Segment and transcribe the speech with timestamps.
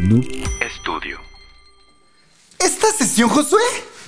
[0.00, 0.24] Noob
[0.82, 1.18] Studio.
[2.58, 3.60] Esta sesión, Josué,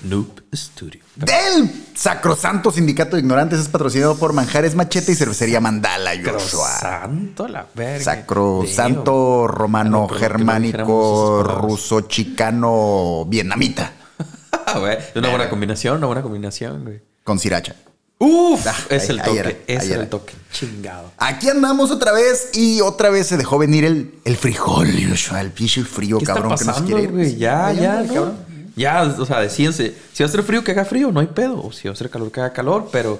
[0.03, 1.03] Noob Studio.
[1.17, 6.69] del Sacrosanto Sindicato de Ignorantes es patrocinado por Manjares Machete y Cervecería Mandala, Joshua.
[6.71, 8.03] Santo la verga.
[8.03, 13.93] Sacrosanto romano, no, germánico, ruso, chicano, vietnamita,
[15.15, 17.01] una buena combinación, una buena combinación, güey.
[17.23, 17.77] con sriracha.
[18.25, 20.35] Uf, Ah, es el toque, es el toque.
[20.53, 21.11] Chingado.
[21.19, 25.83] Aquí andamos otra vez y otra vez se dejó venir el, el frijol, el pinche
[25.83, 27.37] frío, ¿Qué cabrón, está que nos pasando, quiere ir.
[27.39, 28.37] Ya, ya, cabrón.
[28.77, 29.95] Ya, o sea, decídense.
[30.13, 31.63] Si va a hacer frío, que haga frío, no hay pedo.
[31.63, 32.89] O si va a hacer calor, que haga calor.
[32.93, 33.19] Pero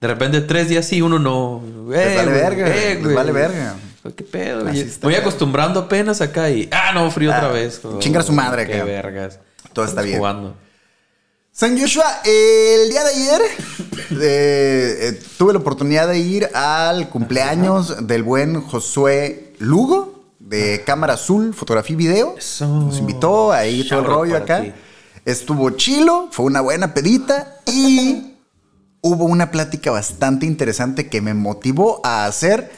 [0.00, 1.62] de repente tres días sí, uno no.
[1.88, 3.74] Les vale verga, les vale verga.
[4.16, 4.68] ¿Qué pedo?
[4.68, 6.68] Está Voy acostumbrando apenas acá y.
[6.72, 7.80] Ah, no, frío otra Ah, vez.
[8.00, 8.84] chingar a su madre, Qué acá.
[8.84, 9.38] vergas.
[9.72, 10.18] Todo está bien.
[10.18, 10.56] Jugando.
[11.54, 13.42] San Joshua, el día de ayer
[14.12, 21.14] eh, eh, tuve la oportunidad de ir al cumpleaños del buen Josué Lugo de Cámara
[21.14, 22.34] Azul, Fotografía y Video.
[22.38, 22.66] Eso.
[22.66, 24.62] Nos invitó ahí todo el rollo acá.
[24.62, 24.72] ti.
[25.26, 28.34] Estuvo chilo, fue una buena pedita y
[29.02, 32.72] hubo una plática bastante interesante que me motivó a hacer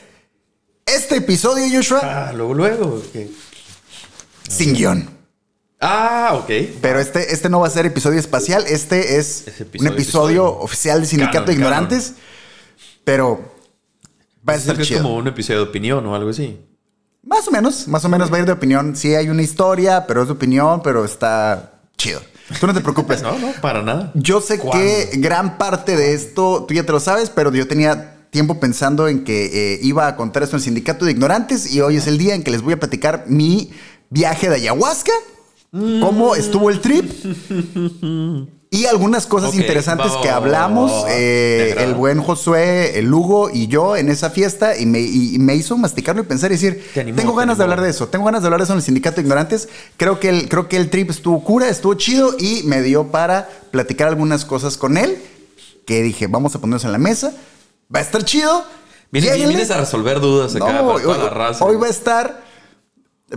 [0.84, 3.02] este episodio, Joshua, Ah, luego, luego.
[4.48, 5.13] sin guion.
[5.80, 6.50] Ah, ok.
[6.80, 10.42] Pero este, este no va a ser episodio espacial, este es, Es episodio, un episodio,
[10.42, 10.58] episodio.
[10.60, 12.12] oficial del Sindicato Canon, de Ignorantes,
[13.04, 13.52] pero
[14.48, 15.02] va a estar es chido.
[15.02, 16.58] como un episodio de opinión o algo así.
[17.22, 18.96] Más o menos, más o menos va a ir de opinión.
[18.96, 22.20] Sí hay una historia, pero es de opinión, pero está chido.
[22.60, 23.22] Tú no te preocupes.
[23.22, 24.10] No, no, para nada.
[24.14, 24.78] Yo sé ¿Cuándo?
[24.84, 29.08] que gran parte de esto, tú ya te lo sabes, pero yo tenía tiempo pensando
[29.08, 32.06] en que eh, iba a contar esto en el Sindicato de Ignorantes y hoy es
[32.06, 33.70] el día en que les voy a platicar mi
[34.10, 35.12] viaje de ayahuasca,
[36.00, 37.10] cómo estuvo el trip
[38.70, 44.08] y algunas cosas interesantes que hablamos eh, el buen Josué, el Lugo y yo en
[44.08, 47.38] esa fiesta y me, y- me hizo masticarlo y pensar y decir, Te tengo te
[47.38, 49.22] ganas de hablar de eso, tengo ganas de hablar de eso en el Sindicato de
[49.22, 49.68] Ignorantes.
[49.96, 53.48] Creo que el, creo que el trip estuvo cura, estuvo chido y me dio para
[53.70, 55.18] platicar algunas cosas con él
[55.86, 57.32] que dije, vamos a ponernos en la mesa.
[57.94, 58.64] Va a estar chido.
[59.12, 61.64] Vienes, a resolver dudas acá No, para toda hoy, la raza.
[61.64, 62.42] hoy va a estar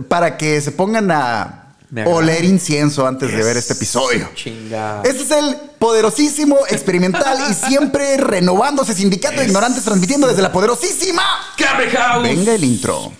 [0.08, 1.67] para que se pongan a.
[2.06, 4.28] oler incienso antes de ver este episodio.
[4.34, 5.02] Chinga.
[5.04, 11.22] Este es el poderosísimo, experimental y siempre renovándose Sindicato de Ignorantes transmitiendo desde la poderosísima.
[11.56, 12.22] Cabre House.
[12.22, 13.12] Venga el intro.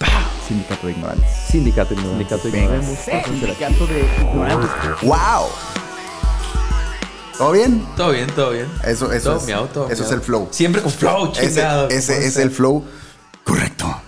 [0.46, 1.26] Sindicato de Ignorantes.
[1.50, 2.80] Sindicato Sindicato Venga.
[3.24, 4.70] Sindicato de ignorantes.
[5.02, 5.46] ¡Wow!
[7.36, 7.86] ¿Todo bien?
[7.96, 8.66] Todo bien, todo bien.
[8.84, 10.18] Eso- eso Todo es- miau, todo eso es miau.
[10.18, 10.48] el flow.
[10.50, 11.88] Siempre con flow, Ese, chingado.
[11.88, 12.84] ese ¿Cómo es el flow
[13.44, 13.86] correcto.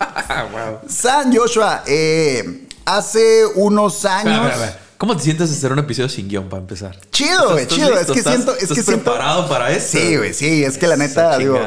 [0.00, 0.78] Ah, wow.
[0.88, 4.34] San Joshua, eh, hace unos años.
[4.46, 4.86] espera, espera.
[4.98, 6.94] ¿Cómo te sientes de hacer un episodio sin guion para empezar?
[7.10, 7.98] Chido, güey, ¿Estás chido.
[7.98, 9.04] Es que ¿Estás- siento, es estás que siento.
[9.04, 9.96] preparado para esto?
[9.98, 10.62] Sí, güey, sí.
[10.62, 11.58] Es que la Eso, neta, digo.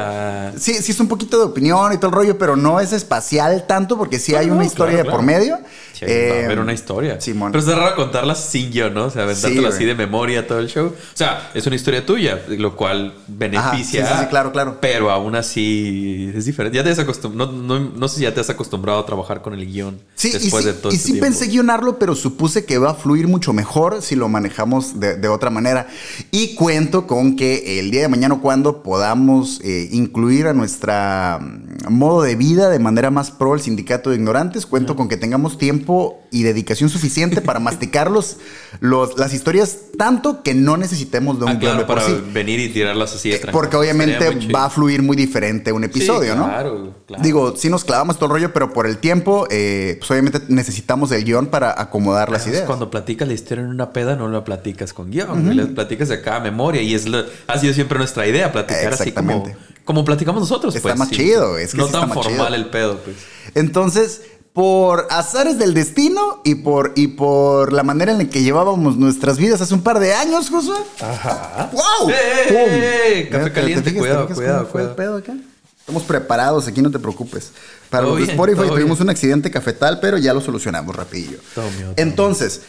[0.56, 3.66] Sí, sí es un poquito de opinión y todo el rollo, pero no es espacial
[3.66, 5.38] tanto porque sí hay no, una historia claro, de por claro.
[5.40, 5.58] medio.
[5.94, 7.20] Sí, Eh, va a haber una historia.
[7.20, 7.52] Simón.
[7.52, 9.04] Pero está raro contarla sin guion, ¿no?
[9.06, 10.86] O sea, aventártela Sí, así de memoria todo el show.
[10.88, 14.04] O sea, es una historia tuya, lo cual beneficia.
[14.04, 14.78] Ajá, sí, sí, claro, claro.
[14.80, 16.76] Pero aún así es diferente.
[16.76, 17.52] Ya te has acostumbrado.
[17.52, 20.30] No, no, no sé si ya te has acostumbrado a trabajar con el guion Sí,
[20.30, 21.26] después y sí, de todo y este sí tiempo.
[21.26, 25.28] pensé guionarlo, pero supuse que va a fluir mucho mejor si lo manejamos de, de
[25.28, 25.86] otra manera.
[26.30, 31.92] Y cuento con que el día de mañana, cuando podamos eh, incluir a nuestra mm,
[31.92, 35.58] modo de vida de manera más pro el sindicato de ignorantes, cuento con que tengamos
[35.58, 35.83] tiempo
[36.30, 38.36] y dedicación suficiente para masticar los,
[38.80, 42.20] las historias tanto que no necesitemos de un Ah, claro, por para sí.
[42.32, 43.38] venir y tirarlas así de.
[43.52, 46.46] Porque obviamente va a fluir muy diferente un episodio, Sí, ¿no?
[46.46, 47.22] claro, claro.
[47.22, 51.12] Digo, sí nos clavamos todo el rollo, pero por el tiempo, eh, pues obviamente necesitamos
[51.12, 52.66] el guion para acomodar las Además, ideas.
[52.66, 56.08] Cuando platicas la historia en una peda, no la platicas con guion, güey, la platicas
[56.08, 56.82] de cada memoria.
[56.82, 59.44] Y es lo- ha sido siempre nuestra idea, platicar así como,
[59.84, 60.74] como platicamos nosotros.
[60.74, 61.16] Está pues, más sí.
[61.16, 62.54] chido, es que No tan está más formal chido.
[62.56, 63.16] el pedo, pues.
[63.54, 64.22] Entonces,
[64.54, 69.36] por azares del destino y por, y por la manera en la que llevábamos nuestras
[69.36, 70.78] vidas hace un par de años, Josué.
[71.00, 71.70] Ajá.
[71.72, 72.08] ¡Wow!
[72.10, 73.32] ¡Eh, eh, ¡Pum!
[73.32, 74.94] Café ¿Te- te caliente, fijas- cuidado, cuidado, fue el cuidado.
[74.96, 75.34] pedo acá?
[75.80, 77.50] Estamos preparados aquí, no te preocupes.
[77.90, 79.02] Para Todo los de bien, Spotify tuvimos bien.
[79.02, 81.38] un accidente cafetal, pero ya lo solucionamos rapidillo.
[81.54, 82.60] Todo mío, todo Entonces,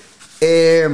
[0.42, 0.90] eh,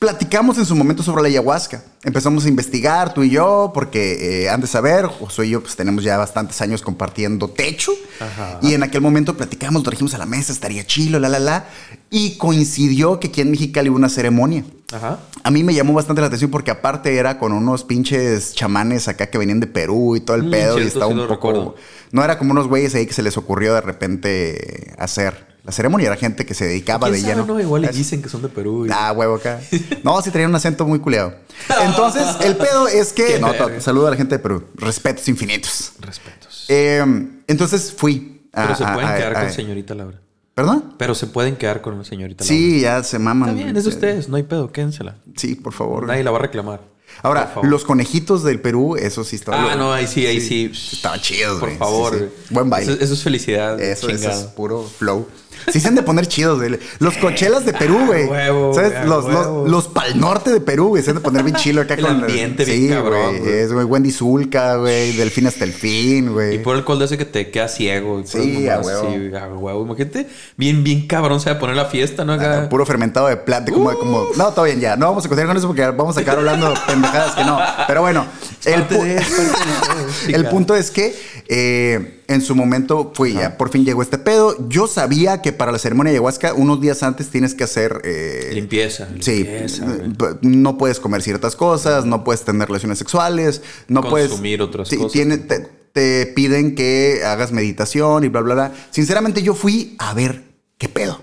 [0.00, 1.84] platicamos en su momento sobre la ayahuasca.
[2.02, 5.76] Empezamos a investigar, tú y yo, porque eh, han de saber, Josué y yo pues
[5.76, 7.92] tenemos ya bastantes años compartiendo techo.
[8.18, 8.58] Ajá.
[8.62, 11.66] Y en aquel momento platicamos, lo trajimos a la mesa, estaría chilo, la, la, la.
[12.08, 14.64] Y coincidió que aquí en Mexicali hubo una ceremonia.
[14.90, 15.18] Ajá.
[15.44, 19.28] A mí me llamó bastante la atención porque aparte era con unos pinches chamanes acá
[19.28, 21.34] que venían de Perú y todo el Mm, pedo y estaba sí un poco...
[21.34, 21.74] recuerdo.
[22.10, 26.06] No era como unos güeyes ahí que se les ocurrió de repente hacer la ceremonia,
[26.08, 27.46] era gente que se dedicaba ¿Quién de sabe, lleno.
[27.46, 27.60] no?
[27.60, 27.92] Igual eso.
[27.94, 28.86] dicen que son de Perú.
[28.86, 29.60] y- Ah, huevo acá.
[30.02, 31.34] No, sí traían un acento muy culeado.
[31.84, 33.38] Entonces, el pedo es que...
[33.38, 34.64] No, saludo a la gente de Perú.
[34.74, 35.92] Respetos infinitos.
[36.00, 36.66] Respetos.
[36.68, 37.04] Eh,
[37.46, 38.42] entonces fui.
[38.52, 40.20] a- Pero se pueden a- quedar a- con señorita Laura.
[40.54, 40.94] ¿Perdón?
[40.98, 42.44] Pero se pueden quedar con la señorita.
[42.44, 43.48] Sí, ya se maman.
[43.48, 43.52] Laura.
[43.52, 45.16] Está bien, es de ustedes, no hay pedo, quédensela.
[45.36, 46.06] Sí, por favor.
[46.06, 46.80] Nadie la va a reclamar.
[47.22, 49.72] Ahora, Por los conejitos del Perú, eso sí estaba.
[49.72, 50.70] Ah, no, ahí sí, ahí sí.
[50.72, 51.78] Estaban chidos, Por güey.
[51.78, 52.14] favor.
[52.18, 52.54] Sí, sí.
[52.54, 52.92] Buen baile.
[52.92, 53.80] Eso, eso es felicidad.
[53.80, 55.26] Eso, es puro flow.
[55.72, 56.78] Sí se han de poner chidos, güey.
[56.98, 58.26] Los cochelas de Perú, güey.
[58.26, 59.64] huevo, Los, los, huevo.
[59.68, 61.02] los pal norte de Perú, güey.
[61.02, 63.52] Se han de poner bien chilo acá El con ambiente bien sí, cabrón, güey.
[63.52, 65.12] Es, güey, Wendy Zulka, güey.
[65.12, 66.56] Delfín hasta el fin, güey.
[66.56, 68.22] Y por el alcohol de ese que te queda ciego.
[68.24, 69.08] Sí, a huevo.
[69.08, 69.84] así, a huevo.
[69.84, 70.26] Imagínate,
[70.56, 72.32] bien, bien cabrón se va a poner la fiesta, ¿no?
[72.34, 72.62] Acá.
[72.64, 74.26] Ah, Puro fermentado de plata, como, como...
[74.36, 74.96] No, todo bien ya.
[74.96, 77.58] No vamos a continuar con eso porque vamos a acabar hablando pendejadas que no.
[77.86, 78.26] Pero bueno,
[78.64, 79.22] el, pu- de-
[80.26, 81.14] sí, el punto es que
[81.48, 84.56] eh, en su momento fui ya, por fin llegó este pedo.
[84.68, 88.00] Yo sabía que para la ceremonia de ayahuasca, unos días antes tienes que hacer...
[88.04, 89.08] eh, Limpieza.
[89.20, 89.86] Sí, limpieza,
[90.18, 94.88] p- no puedes comer ciertas cosas, no puedes tener relaciones sexuales, no puedes Consumir otras
[94.88, 95.12] cosas.
[95.12, 98.72] tiene- te, te piden que hagas meditación y bla, bla, bla.
[98.90, 100.42] Sinceramente, yo fui a ver
[100.78, 101.20] qué pedo.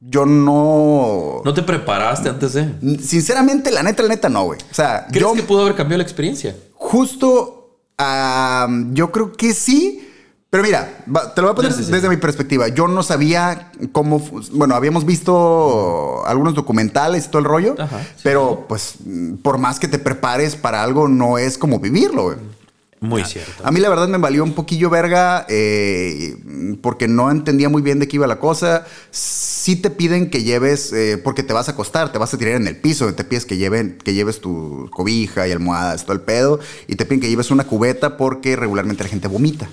[0.00, 1.42] Yo no.
[1.44, 2.72] ¿No te preparaste antes de?
[3.02, 4.60] Sinceramente, la neta, la neta, no, güey.
[4.70, 6.54] O sea, ¿Crees yo que pudo haber cambiado la experiencia?
[6.74, 7.76] justo.
[8.92, 10.07] yo creo que sí.
[10.50, 11.04] Pero mira,
[11.34, 11.92] te lo voy a poner Sí, sí, sí.
[11.92, 12.68] desde mi perspectiva.
[12.68, 14.18] Yo no sabía cómo.
[14.52, 17.74] Bueno, habíamos visto algunos documentales y todo el rollo.
[17.78, 18.94] Ajá, pero, pues,
[19.42, 22.36] por más que te prepares para algo, no es como vivirlo, güey.
[23.00, 23.52] Muy cierto.
[23.62, 26.36] A mí la verdad me valió un poquillo verga eh,
[26.82, 28.86] porque no entendía muy bien de qué iba la cosa.
[29.12, 32.54] Sí te piden que lleves, eh, porque te vas a acostar, te vas a tirar
[32.54, 36.22] en el piso, te pides que, lleven, que lleves tu cobija y almohadas, todo el
[36.22, 36.58] pedo,
[36.88, 39.68] y te piden que lleves una cubeta porque regularmente la gente vomita.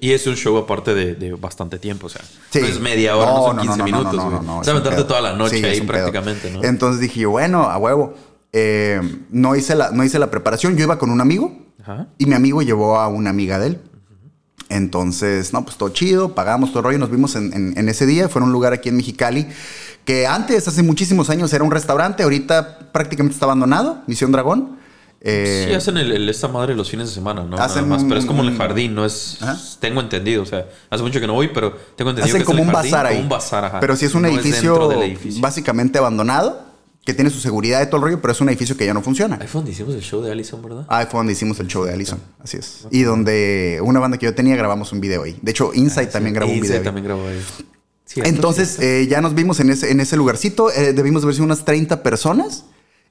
[0.00, 2.22] Y es un show aparte de, de bastante tiempo, o sea.
[2.50, 2.60] Sí.
[2.60, 4.14] No es media hora, no, son 15 minutos.
[4.14, 4.46] no, no, güey.
[4.46, 5.06] no, o sea, pedo.
[5.06, 5.86] toda la noche Sí, ahí pedo.
[5.88, 6.64] prácticamente, ¿no?
[6.64, 8.14] Entonces dije yo, bueno, a huevo.
[8.52, 9.00] Eh,
[9.30, 11.52] no, hice la, no hice la preparación, yo iba con un amigo.
[11.82, 12.08] Ajá.
[12.18, 13.80] Y mi amigo llevó a una amiga de él.
[14.68, 18.04] Entonces, no, pues todo chido, pagamos todo el rollo, nos vimos en, en- en ese
[18.06, 19.46] día, fue en un lugar aquí en Mexicali,
[20.04, 24.78] que antes, hace muchísimos años, era un restaurante, ahorita prácticamente está abandonado, Misión Dragón.
[25.20, 27.50] Eh, sí, hacen el, el- esta madre los fines de semana, ¿no?
[27.56, 29.38] Nada Hacen más, pero es como en el un- jardín, no es...
[29.80, 32.58] Tengo entendido, o sea, hace mucho que no voy, pero tengo entendido hacen que como
[32.60, 33.14] es un el jardín, bazar ahí.
[33.14, 33.80] como un bazar, ajá.
[33.80, 34.90] Pero sí es un No edificio,
[35.40, 36.64] básicamente abandonado,
[37.04, 39.00] que tiene su seguridad y todo el rollo, pero es un edificio que ya no
[39.02, 39.38] funciona.
[39.40, 40.84] Ahí fue donde hicimos el show de Allison, ¿verdad?
[40.88, 42.86] Ahí fue donde hicimos el show de Allison, así es.
[42.90, 45.38] Y donde una banda que yo tenía grabamos un video ahí.
[45.40, 46.78] De hecho, Insight también grabó un Ah, video.
[46.78, 46.84] ahí.
[46.84, 47.40] también grabó ahí.
[48.16, 51.64] Entonces eh, ya nos vimos en ese, en ese lugarcito, eh, debimos haber sido unas
[51.64, 52.64] 30 personas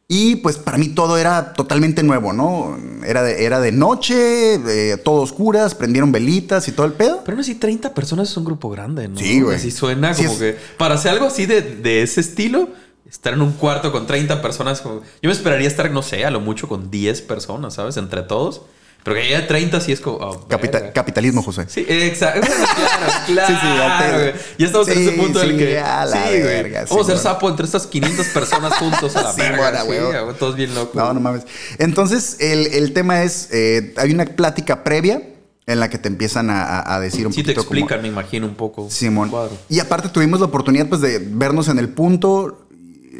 [0.07, 2.77] y pues para mí todo era totalmente nuevo, ¿no?
[3.05, 7.21] Era de, era de noche, eh, todo oscuras, prendieron velitas y todo el pedo.
[7.25, 9.17] Pero no así 30 personas es un grupo grande, ¿no?
[9.17, 9.55] Sí, güey.
[9.57, 10.57] Así suena Sí, como es- que...
[10.77, 12.69] Para hacer algo así de, de ese estilo,
[13.09, 14.81] estar en un cuarto con 30 personas...
[14.81, 17.97] como- Yo me esperaría estar, no sé, a lo mucho con 10 personas, ¿sabes?
[17.97, 18.61] Entre todos.
[19.05, 20.17] Pero que haya 30 sí es como...
[20.17, 20.47] oh,
[20.93, 21.65] capitalismo, José.
[21.69, 22.41] Sí, exacto.
[22.41, 22.63] claro,
[23.27, 23.47] claro.
[23.47, 24.33] Sí, sí, ya te- güey.
[24.57, 25.79] Ya estamos en Sí, ese punto en el sí, que...
[25.79, 26.63] a la sí, güey.
[26.65, 27.17] sí, Vamos a bueno.
[27.21, 29.83] sapo entre estas 500 personas juntos a la Sí, verga.
[29.83, 30.95] buena, sí, todos bien locos.
[30.95, 31.43] No, no mames.
[31.77, 35.21] Entonces, el, el tema es, eh, hay una plática previa
[35.67, 38.47] en la que te empiezan a, decir un Sí te poquito como- explican, me imagino,
[38.47, 38.89] un poco.
[38.89, 39.31] Simón.
[39.69, 42.65] Y aparte tuvimos la oportunidad pues de vernos en el punto,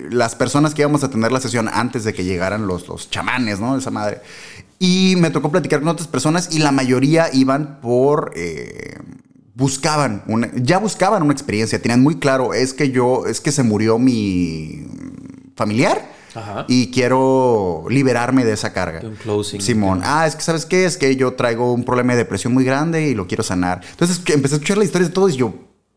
[0.09, 3.59] las personas que íbamos a tener la sesión antes de que llegaran los, los chamanes,
[3.59, 3.77] ¿no?
[3.77, 4.21] Esa madre.
[4.80, 8.31] Y me tocó platicar con otras personas y la mayoría iban por...
[8.36, 8.98] eh,
[9.56, 13.63] buscaban, una, ya buscaban una experiencia, tenían muy claro, es que yo, es que se
[13.63, 14.86] murió mi
[15.55, 16.13] familiar.
[16.36, 16.65] Ajá.
[16.67, 19.00] Y quiero liberarme de esa carga.
[19.01, 19.62] Un closing.
[19.62, 20.01] Simón.
[20.03, 20.84] Ah, es que ¿sabes qué?
[20.84, 23.79] Es que yo traigo un problema de depresión muy grande y lo quiero sanar.
[23.89, 25.53] Entonces empecé a escuchar las historias de todos y yo,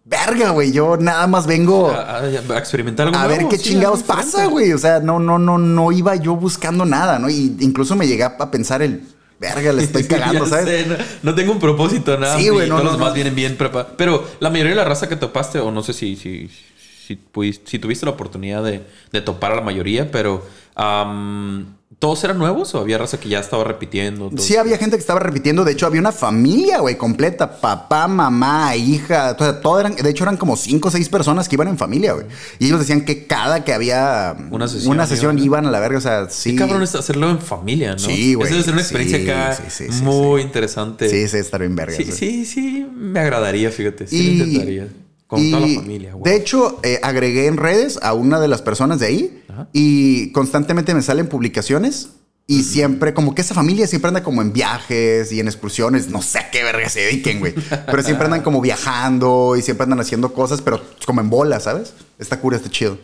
[0.09, 4.03] verga, güey, yo nada más vengo A, a- experimentar algo a ver qué sí, chingados
[4.03, 4.73] pasa, güey.
[4.73, 7.29] O sea, no, no, no, no iba yo buscando nada, ¿no?
[7.29, 9.03] Y incluso me llegué a pensar el,
[9.39, 10.65] verga, le estoy cagando, ¿sabes?
[10.67, 12.39] sé, no, no tengo un propósito, nada.
[12.39, 13.93] Sí, güey, no, todos no, los demás vienen bien preparados.
[13.99, 16.51] Pero la mayoría de la raza que topaste, o no sé si, si,
[17.07, 20.43] si, pudiste- si tuviste la oportunidad de, de topar a la mayoría, pero
[21.99, 24.29] ¿todos eran nuevos o había raza que ya estaba repitiendo?
[24.31, 25.65] Todos- Sí, había gente que estaba repitiendo.
[25.65, 27.61] De hecho, había una familia, güey, completa.
[27.61, 29.35] Papá, mamá, hija.
[29.39, 31.77] O sea, todo eran, de hecho, eran como cinco o seis personas que iban en
[31.77, 32.27] familia, güey.
[32.59, 35.67] Y ellos decían que cada que había Una sesión una sesión iban.
[35.67, 35.99] a la verga.
[35.99, 36.53] O sea, sí.
[36.53, 37.99] Qué cabrón es hacerlo en familia, ¿no?
[37.99, 38.47] Sí, güey.
[38.47, 41.09] Esa debe ser una experiencia Sí, acá sí, sí, sí, muy interesante.
[41.09, 41.97] Sí, sí, estar bien verga.
[41.97, 44.07] Sí, sí, sí, me agradaría, fíjate.
[44.07, 44.89] Sí, lo intentaría.
[45.29, 46.15] Con y, toda la familia.
[46.15, 46.25] wow.
[46.25, 49.69] De hecho, eh, agregué en redes a una de las personas de ahí Ajá.
[49.73, 52.09] y constantemente me salen publicaciones.
[52.51, 56.23] Y siempre, como que esa familia siempre anda como en viajes y en excursiones, no
[56.23, 57.53] sé a qué verga se dediquen, güey.
[57.53, 61.93] Pero siempre andan como viajando y siempre andan haciendo cosas, pero como en bola, ¿sabes?
[62.19, 62.99] Está cura, está chido.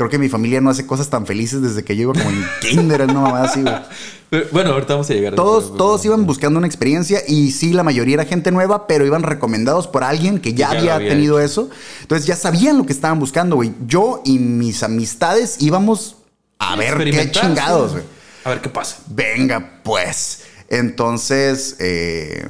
[0.00, 2.42] Creo que mi familia no hace cosas tan felices desde que yo iba como en
[2.62, 4.44] kinder, no mamá así, güey.
[4.50, 5.34] Bueno, ahorita vamos a llegar.
[5.34, 9.04] Todos, pero- todos iban buscando una experiencia y sí, la mayoría era gente nueva, pero
[9.04, 11.44] iban recomendados por alguien que ya, había, había tenido hecho.
[11.64, 11.70] eso.
[12.00, 13.74] Entonces ya sabían lo que estaban buscando, güey.
[13.86, 16.16] Yo y mis amistades íbamos
[16.58, 18.04] a ver qué chingados, güey.
[18.44, 18.96] A ver qué pasa.
[19.08, 20.44] Venga, pues.
[20.70, 22.42] Entonces, eh,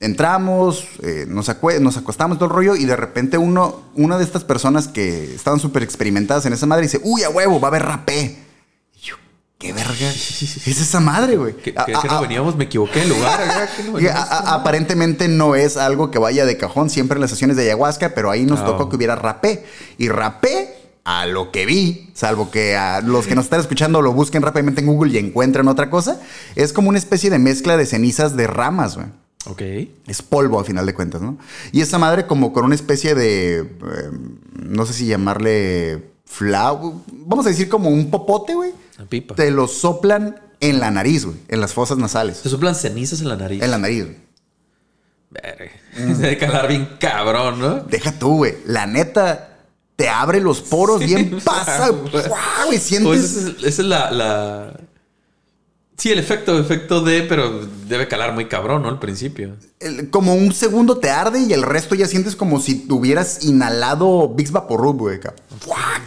[0.00, 1.48] entramos, eh, nos,
[1.80, 5.58] nos acostamos todo el rollo y de repente uno, una de estas personas que estaban
[5.60, 8.38] súper experimentadas en esa madre dice, uy, a huevo, va a haber rapé.
[8.96, 9.16] Y yo,
[9.58, 10.08] ¿qué verga?
[10.10, 11.56] Es esa madre, güey.
[11.56, 13.40] Que, A- que- a- no veníamos, me equivoqué de lugar.
[14.14, 18.14] a- aparentemente no es algo que vaya de cajón siempre en las sesiones de ayahuasca,
[18.14, 19.64] pero ahí nos tocó que hubiera rapé.
[19.98, 20.74] Y rapé,
[21.04, 24.82] a lo que vi, salvo que a los que nos están escuchando lo busquen rápidamente
[24.82, 26.20] en Google y encuentren otra cosa,
[26.54, 29.06] es como una especie de mezcla de cenizas de ramas, güey.
[29.46, 29.62] Ok.
[30.06, 31.38] Es polvo a final de cuentas, ¿no?
[31.72, 33.66] Y esa madre como con una especie de, eh,
[34.54, 38.72] no sé si llamarle flau, vamos a decir como un popote, güey.
[39.08, 39.34] Pipa.
[39.34, 42.42] Te lo soplan en la nariz, güey, en las fosas nasales.
[42.42, 43.62] Te soplan cenizas en la nariz.
[43.62, 44.16] En la nariz, güey.
[45.96, 46.12] Mm.
[46.20, 47.74] Debe calar bien cabrón, ¿no?
[47.80, 48.56] Deja tú, güey.
[48.66, 49.56] La neta
[49.96, 51.88] te abre los poros bien pasa.
[51.90, 52.10] güey.
[52.10, 52.68] ¡Guau, güey!
[52.68, 53.24] Pues Sientes.
[53.36, 54.80] esa es, esa es la, la-
[55.98, 58.88] Sí, el efecto, efecto de, pero debe calar muy cabrón, ¿no?
[58.88, 59.56] Al principio.
[59.80, 64.28] el- como un segundo te arde y el resto ya sientes como si tuvieras inhalado
[64.28, 65.18] Vicks Vaporub, güey.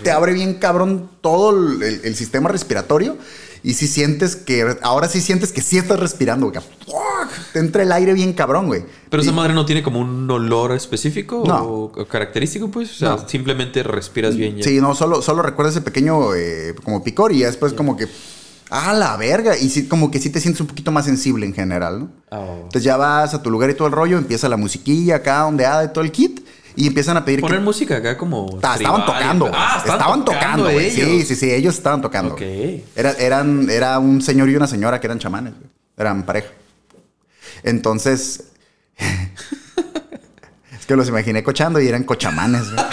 [0.03, 3.17] Te abre bien cabrón todo el, el- el sistema respiratorio.
[3.63, 4.75] Y si sientes que.
[4.81, 6.59] Ahora sí sientes que sí estás respirando, güey.
[7.53, 8.83] Te entra el aire bien cabrón, güey.
[9.09, 11.63] Pero esa madre no tiene como un olor específico No.
[11.63, 12.89] o, característico, pues.
[12.91, 13.29] O sea, No.
[13.29, 14.63] simplemente respiras bien ya.
[14.63, 18.07] Sí, no, solo, solo recuerda ese pequeño eh, como picor y ya después como que.
[18.73, 19.57] ¡Ah, la verga!
[19.57, 22.09] Y sí, como que sí te sientes un poquito más sensible en general, ¿no?
[22.31, 25.45] Ah, Entonces ya vas a tu lugar y todo el rollo, empieza la musiquilla acá,
[25.45, 26.39] ondeada y todo el kit,
[26.77, 27.65] y empiezan a pedir Poner que...
[27.65, 28.57] música acá como.
[28.59, 29.19] Ta- estaban tribal.
[29.19, 29.51] tocando.
[29.53, 30.89] Ah, estaban, tocando, güey.
[30.89, 32.33] Sí, sí, sí, ellos estaban tocando.
[32.35, 32.41] Ok.
[32.95, 35.69] Era, eran, era un señor y una señora que eran chamanes, güey.
[35.97, 36.47] Eran pareja.
[37.63, 38.45] Entonces...
[40.79, 42.85] es que los imaginé cochando y eran cochamanes, güey.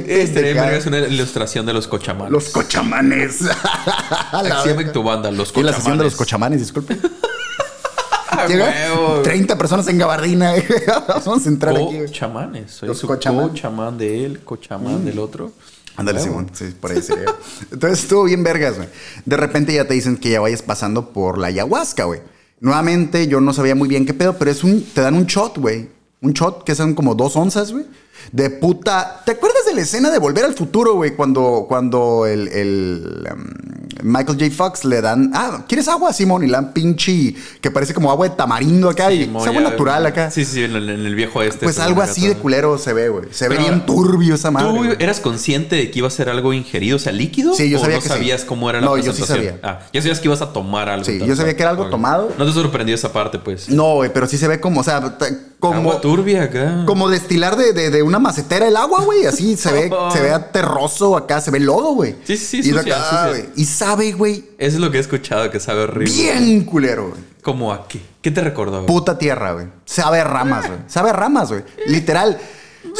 [0.00, 2.30] Qué Este verga es una ilustración de los cochamanes.
[2.32, 3.40] Los cochamanes.
[4.32, 4.92] Así se llama verga.
[4.92, 5.76] tu banda, los Sí, la cochamanes.
[5.76, 6.96] sesión de los cochamanes, disculpe.
[8.48, 9.20] Llega huevo.
[9.22, 10.54] 30 personas en gabardina.
[11.08, 11.84] Vamos a entrar aquí.
[11.84, 12.06] güey.
[12.06, 12.70] Cochamanes.
[12.72, 13.50] Soy Los su cochamanes.
[13.50, 15.52] cochamán de él, cochamán del otro.
[15.96, 16.20] Ándale.
[16.20, 16.50] Simón.
[16.52, 17.26] Sí, por ahí sería.
[17.70, 18.88] Entonces estuvo bien vergas, güey.
[19.26, 22.20] De repente ya te dicen que ya vayas pasando por la ayahuasca, güey.
[22.60, 24.82] Nuevamente, yo no sabía muy bien qué pedo, pero es un.
[24.82, 25.90] Te dan un shot, güey.
[26.22, 27.84] Un shot que son como dos onzas, güey.
[28.30, 29.22] De puta.
[29.26, 31.16] ¿Te acuerdas de la escena de Volver al Futuro, güey?
[31.16, 34.54] Cuando, cuando el, el, um, Michael J.
[34.54, 35.32] Fox le dan.
[35.34, 36.44] Ah, ¿quieres agua, Simón?
[36.44, 37.34] Y le dan pinche.
[37.60, 39.10] Que parece como agua de tamarindo acá.
[39.10, 40.30] y es agua ya- natural acá.
[40.30, 41.64] Sí, sí, en el, en el viejo este.
[41.64, 43.24] Pues algo así de culero se ve, güey.
[43.32, 44.68] Se ve bien turbio esa madre.
[44.68, 44.96] ¿Tú güey.
[45.00, 47.54] eras consciente de que iba a ser algo ingerido, o sea, líquido?
[47.54, 48.14] Sí, yo ¿O sabía no que sí.
[48.14, 49.58] sabías cómo era la No, yo sí sabía.
[49.64, 51.04] Ah, ya sabías que ibas a tomar algo.
[51.04, 52.30] Sí, yo sabía que era algo tomado.
[52.38, 53.68] No te sorprendió esa parte, pues.
[53.68, 55.18] No, güey, pero sí se ve como, o sea,
[55.62, 56.82] como, Agua turbia acá.
[56.86, 59.24] como destilar de, de- de una macetera el agua, güey.
[59.26, 62.16] Así se ve, se ve aterroso acá, se ve lodo, güey.
[62.24, 63.28] Sí, sí, sí, Y, de sucia, acá, sucia.
[63.28, 66.12] güey, y sabe, güey, Eso es lo que he escuchado, que sabe horrible.
[66.12, 67.20] bien culero, güey.
[67.42, 68.00] ¿Cómo a qué?
[68.20, 68.72] ¿Qué te recordó?
[68.82, 68.86] güey?
[68.86, 69.66] Puta tierra, güey.
[69.84, 70.80] Sabe a ramas, güey.
[70.88, 71.62] Sabe a ramas, güey.
[71.86, 72.38] Literal.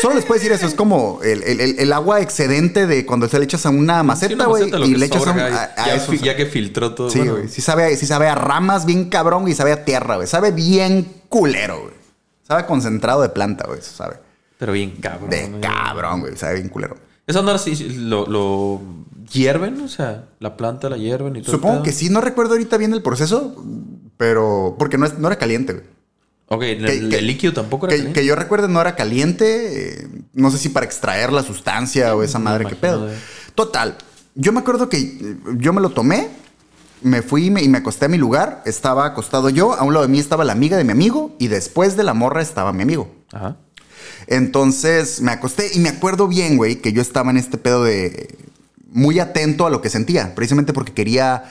[0.00, 0.64] Solo les puedo decir eso.
[0.66, 4.06] Es como el, el- el- agua excedente de cuando se le echas a una Sí,
[4.06, 4.70] maceta, güey.
[4.70, 5.44] lo y le echas a, un- a-
[5.76, 6.12] a ya, eso.
[6.14, 7.10] ya que filtró todo.
[7.10, 7.48] Sí, bueno, güey.
[7.48, 10.28] Sí sabe, sí sabe a ramas bien cabrón y sabe a tierra, güey.
[10.28, 12.01] Sabe bien culero, güey.
[12.52, 13.78] Sabe a concentrado de planta, güey.
[13.80, 14.16] Eso sabe.
[14.58, 15.30] Pero bien cabrón.
[15.30, 15.60] De ¿no?
[15.60, 16.36] cabrón, güey.
[16.36, 16.96] Sabe bien culero.
[17.26, 17.52] Eso no
[17.98, 18.80] lo, lo
[19.32, 21.52] hierven, o sea, la planta la hierven y todo.
[21.52, 22.10] Supongo que sí.
[22.10, 23.54] No recuerdo ahorita bien el proceso,
[24.16, 24.76] pero...
[24.78, 25.84] Porque no, es- no era caliente, güey.
[26.48, 28.20] Ok, ¿el, Que- el líquido tampoco era Que, caliente?
[28.20, 30.02] que yo recuerde no era caliente.
[30.02, 33.08] eh, no sé si para extraer la sustancia o esa madre que pedo.
[33.10, 33.14] eh.
[33.54, 33.96] Total.
[34.34, 36.28] Yo me acuerdo que eh, yo me lo tomé.
[37.02, 38.62] Me fui y me, y me acosté a mi lugar.
[38.66, 39.72] Estaba acostado yo.
[39.74, 41.34] A un lado de mí estaba la amiga de mi amigo.
[41.38, 43.10] Y después de la morra estaba mi amigo.
[43.32, 43.56] Ajá.
[44.26, 48.34] Entonces me acosté y me acuerdo bien, güey, que yo estaba en este pedo de
[48.90, 51.44] muy atento a lo que sentía, precisamente porque quería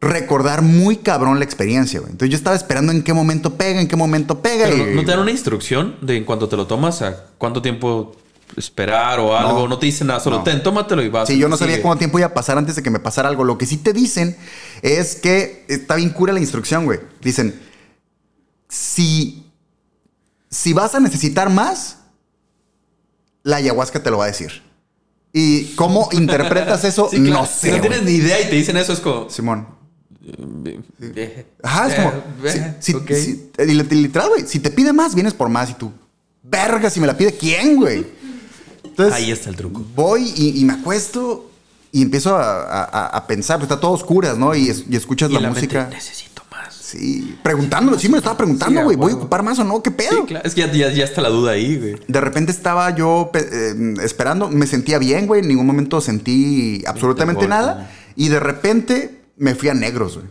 [0.00, 2.10] recordar muy cabrón la experiencia, güey.
[2.12, 4.64] Entonces yo estaba esperando en qué momento pega, en qué momento pega.
[4.64, 7.26] Pero y- no, no te dan una instrucción de en cuanto te lo tomas a
[7.38, 8.16] cuánto tiempo
[8.56, 9.60] esperar o algo.
[9.62, 9.78] No, No.
[9.78, 10.42] te dicen nada, solo No.
[10.44, 11.28] ten, tómatelo y vas.
[11.28, 11.82] Sí, yo no sabía Sigue.
[11.82, 13.44] cuánto tiempo iba a pasar antes de que me pasara algo.
[13.44, 14.36] Lo que sí te dicen
[14.82, 17.00] es que está bien cura la instrucción, güey.
[17.22, 17.58] Dicen,
[18.68, 19.46] si,
[20.50, 21.98] si vas a necesitar más,
[23.42, 24.62] la ayahuasca te lo va a decir.
[25.32, 27.08] ¿Y cómo interpretas eso?
[27.10, 27.40] Sí, claro.
[27.42, 27.70] No Si sé.
[27.72, 27.88] no güey.
[27.88, 29.28] tienes ni idea y te dicen eso, es como.
[29.30, 29.66] Simón.
[31.62, 32.12] Ajá, es como.
[32.80, 34.46] si- si- si- literal, güey.
[34.46, 35.70] Si te pide más, vienes por más.
[35.70, 35.92] Y tú,
[36.42, 38.06] verga, si me la pide, ¿quién, güey?
[38.84, 39.84] Entonces, Ahí está el truco.
[39.94, 41.50] voy y, y me acuesto
[41.92, 43.58] y empiezo a, a- a pensar.
[43.58, 44.54] pues está todo oscuras, ¿no?
[44.54, 45.88] Y, es- y escuchas Y la, mente, música.
[45.90, 46.74] necesito más.
[46.74, 47.98] Sí, preguntándolo.
[47.98, 48.96] Sí, me lo estaba preguntando, Sí, güey.
[48.96, 49.82] a ¿Voy a ocupar más o no?
[49.82, 50.10] ¿Qué pedo?
[50.20, 50.44] Sí, claro.
[50.46, 51.96] Es que ya, ya, ya está la duda ahí, güey.
[52.08, 55.40] De repente estaba yo eh, esperando, me sentía bien, güey.
[55.42, 57.90] En ningún momento sentí absolutamente nada.
[58.16, 60.28] Y de repente me fui a negros, güey.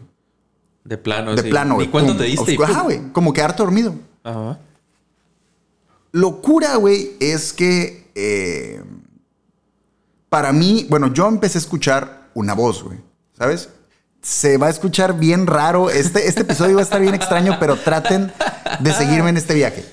[0.83, 1.35] De plano.
[1.35, 1.49] De sí.
[1.49, 1.87] plano, güey.
[1.87, 2.57] ¿Y cuánto te diste?
[2.63, 3.11] Ajá, güey.
[3.11, 3.95] Como quedarte dormido.
[4.23, 4.59] Ajá.
[6.11, 8.81] Locura, güey, es que eh,
[10.29, 12.99] para mí, bueno, yo empecé a escuchar una voz, güey.
[13.37, 13.69] ¿Sabes?
[14.21, 15.89] Se va a escuchar bien raro.
[15.89, 18.31] Este, este episodio va a estar bien extraño, pero traten
[18.79, 19.83] de seguirme en este viaje.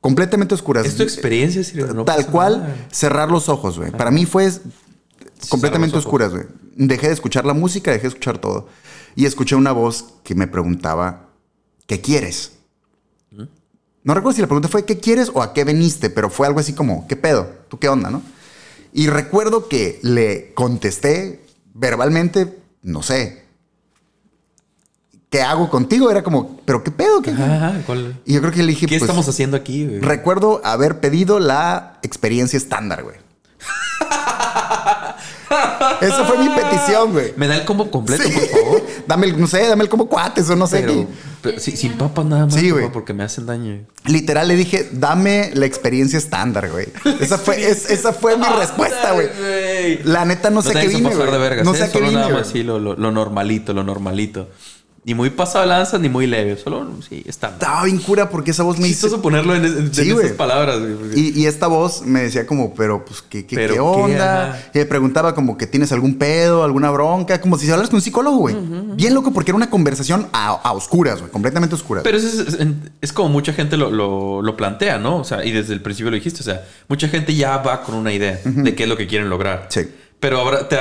[0.00, 0.86] Completamente oscuras.
[0.86, 1.62] Es tu experiencia,
[1.94, 2.74] no Tal cual, nada.
[2.90, 3.90] cerrar los ojos, güey.
[3.90, 4.50] Para mí fue
[5.48, 6.44] completamente oscuras, güey.
[6.74, 8.68] Dejé de escuchar la música, dejé de escuchar todo.
[9.14, 11.30] Y escuché una voz que me preguntaba,
[11.86, 12.52] ¿qué quieres?
[14.06, 16.10] No recuerdo si la pregunta fue ¿qué quieres o a qué veniste?
[16.10, 17.50] Pero fue algo así como, ¿qué pedo?
[17.68, 18.22] ¿Tú qué onda, no?
[18.92, 21.44] Y recuerdo que le contesté
[21.74, 23.42] verbalmente, no sé.
[25.28, 26.08] ¿Qué hago contigo?
[26.08, 27.20] Era como, ¿pero qué pedo?
[27.20, 28.16] ¿Qué, Ajá, ¿cuál?
[28.24, 29.98] Y yo creo que le dije, ¿Qué pues, estamos haciendo aquí, güey?
[29.98, 33.16] Recuerdo haber pedido la experiencia estándar, güey.
[36.06, 37.32] Esa fue mi petición, güey.
[37.36, 38.32] ¿Me da el combo completo, Sí.
[38.32, 38.82] por favor?
[39.06, 41.06] Dame el, no sé, dame el como cuates o no sé Pero, qué.
[41.42, 42.90] pero sí, sin papas nada más, Sí, güey.
[42.92, 43.80] porque me hacen daño.
[44.06, 46.88] Literal le dije, dame la experiencia estándar, güey.
[47.20, 49.28] Esa fue, es- esa fue mi respuesta, güey.
[50.04, 51.28] La neta no sé qué vine, güey.
[51.64, 52.52] No sé qué Solo vine, nada más güey.
[52.52, 54.48] sí, lo, lo- lo normalito, lo normalito.
[55.06, 56.56] Ni muy pasado de lanza, ni muy leve.
[56.56, 57.50] Solo, sí, está.
[57.50, 59.06] Estaba bien cura porque esa voz me hizo...
[59.06, 60.94] Chistoso ponerlo en, en- en Sí, esas palabras, güey.
[60.94, 64.60] porque- Y, y esta voz me decía como, pero pues, ¿qué, qué, ¿Pero qué onda?
[64.74, 68.02] Y me preguntaba como que tienes algún pedo, alguna bronca, como si hablaras con un
[68.02, 68.56] psicólogo, güey.
[68.96, 72.02] Bien loco porque era una conversación a, a oscuras, güey, completamente oscuras.
[72.02, 72.66] Pero eso es, es-
[73.00, 75.18] es como mucha gente lo, lo- lo plantea, ¿no?
[75.18, 76.40] O sea, y desde el principio lo dijiste.
[76.40, 79.30] O sea, mucha gente ya va con una idea de qué es lo que quieren
[79.30, 79.66] lograr.
[79.70, 79.82] Sí.
[80.18, 80.76] Pero habrá, te,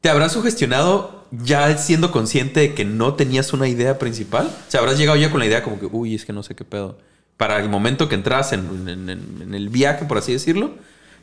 [0.00, 4.46] te habrás sugestionado ya siendo consciente de que no tenías una idea principal.
[4.46, 6.54] O sea, habrás llegado ya con la idea como que, uy, es que no sé
[6.54, 6.98] qué pedo.
[7.36, 10.72] Para el momento que entras en, en- en- en el viaje, por así decirlo,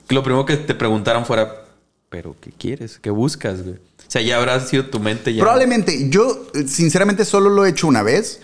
[0.07, 1.63] que lo primero que te preguntaran fuera,
[2.09, 2.99] ¿pero qué quieres?
[3.01, 3.75] ¿Qué buscas, güey?
[3.75, 5.41] O sea, ya habrá sido tu mente ya.
[5.41, 8.39] Probablemente, yo eh, sinceramente solo lo he hecho una vez.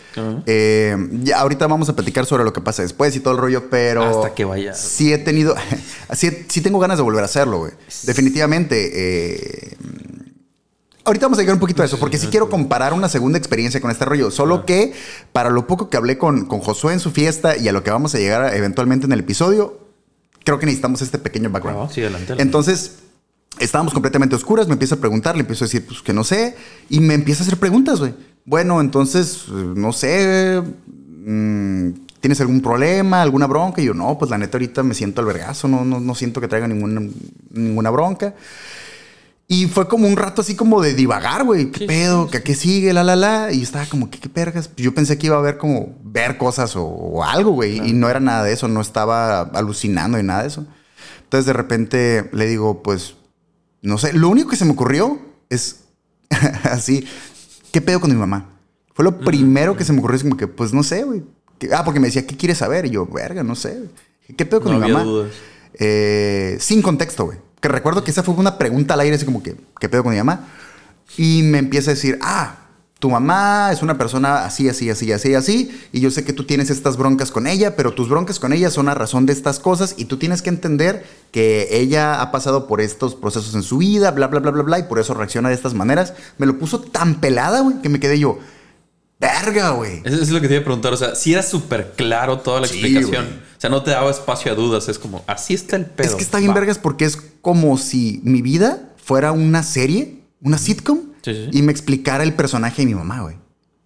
[0.48, 3.70] Eh, ya ahorita vamos a platicar sobre lo que pasa después y todo el rollo,
[3.70, 4.04] pero...
[4.04, 4.74] Hasta que vaya.
[4.74, 5.56] Sí he tenido...
[6.14, 7.72] sí, sí tengo ganas de volver a hacerlo, güey.
[8.04, 8.92] Definitivamente.
[8.94, 9.78] eh,
[11.12, 13.82] Ahorita vamos a llegar un poquito a eso, porque sí quiero comparar una segunda experiencia
[13.82, 14.32] con este rollo.
[14.32, 14.94] Solo que
[15.34, 17.92] para lo poco que hablé con, con Josué en su fiesta y a lo que
[17.92, 19.78] vamos a llegar eventualmente en el episodio,
[20.46, 21.92] creo que necesitamos este pequeño background.
[21.92, 22.36] Sí, adelante.
[22.38, 23.00] Entonces,
[23.60, 26.56] estábamos completamente oscuras, me empieza a preguntar, le empiezo a decir, pues que no sé,
[26.88, 28.14] y me empieza a hacer preguntas, güey.
[28.46, 31.90] Bueno, entonces, no sé, mm,
[32.22, 33.82] ¿tienes algún problema, alguna bronca?
[33.82, 36.40] Y yo, no, pues la neta ahorita me siento al vergazo, no, no, no siento
[36.40, 37.02] que traiga ninguna,
[37.50, 38.34] ninguna bronca.
[39.54, 41.72] Y fue como un rato así como de divagar, güey.
[41.72, 42.26] ¿Qué Sí, pedo?
[42.26, 42.94] sí, ¿Qué, qué sigue?
[42.94, 43.52] La, la, la.
[43.52, 44.70] Y estaba como, ¿qué, qué pergas?
[44.78, 47.86] Yo pensé que iba a haber como ver cosas o, o algo, güey.
[47.86, 48.70] Y no era nada de eso.
[48.70, 50.66] No estaba alucinando y nada de eso.
[51.24, 53.16] Entonces de repente le digo, pues,
[53.82, 54.14] no sé.
[54.14, 55.82] Lo único que se me ocurrió es
[56.64, 57.06] así.
[57.74, 58.52] ¿Qué pedo con mi mamá?
[58.94, 60.16] Fue lo primero que se me ocurrió.
[60.16, 61.24] Es como que, pues, no sé, güey.
[61.74, 62.86] Ah, porque me decía, ¿qué quieres saber?
[62.86, 63.84] Y yo, verga, no sé.
[64.38, 65.28] ¿Qué pedo con No mi mamá?
[65.74, 67.38] Eh, sin contexto, güey.
[67.62, 70.12] Que recuerdo que esa fue una pregunta al aire, así como que, ¿qué pedo con
[70.12, 70.48] mi mamá?
[71.18, 72.58] Y me empieza a decir, ah,
[72.98, 76.46] tu mamá es una persona así, así, así, así, así, y yo sé que tú
[76.46, 79.60] tienes estas broncas con ella, pero tus broncas con ella son a razón de estas
[79.60, 83.80] cosas, y tú tienes que entender que ella ha pasado por estos procesos en su
[83.80, 86.14] vida, bla, bla, bla, bla, bla, y por eso reacciona de estas maneras.
[86.38, 88.38] Me lo puso tan pelada, güey, que me quedé yo,
[89.22, 90.02] verga, güey.
[90.04, 90.92] Eso es lo que te iba a preguntar.
[90.92, 93.26] O sea, si era súper claro toda la Sí, explicación.
[93.58, 94.90] O sea, no te daba espacio a dudas.
[94.90, 96.10] Es como, así está el pedo.
[96.10, 96.56] Es que está bien Va.
[96.56, 101.72] vergas porque es como si mi vida fuera una serie, una sitcom, Sí, y me
[101.72, 103.36] explicara el personaje de mi mamá, güey.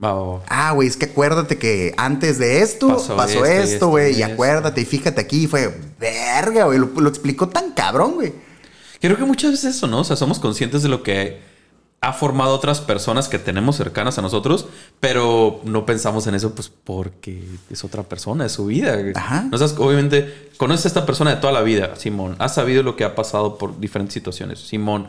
[0.04, 0.41] Va.
[0.48, 4.82] Ah, güey, es que acuérdate que antes de esto Pasó pasó, esto güey, y acuérdate,
[4.82, 8.34] y fíjate aquí, y fue verga, güey, lo, lo explicó tan cabrón, güey.
[9.02, 10.00] Creo que muchas veces eso, ¿no?
[10.00, 11.39] O sea, somos conscientes de lo que
[12.06, 14.68] ha formado otras personas que tenemos cercanas a nosotros,
[15.00, 18.96] pero no pensamos en eso, pues porque es otra persona, es su vida.
[19.15, 19.48] Ajá.
[19.50, 22.36] No sabes, obviamente, conoces a esta persona de toda la vida, Simón.
[22.38, 25.08] Has sabido lo que ha pasado por diferentes situaciones, Simón.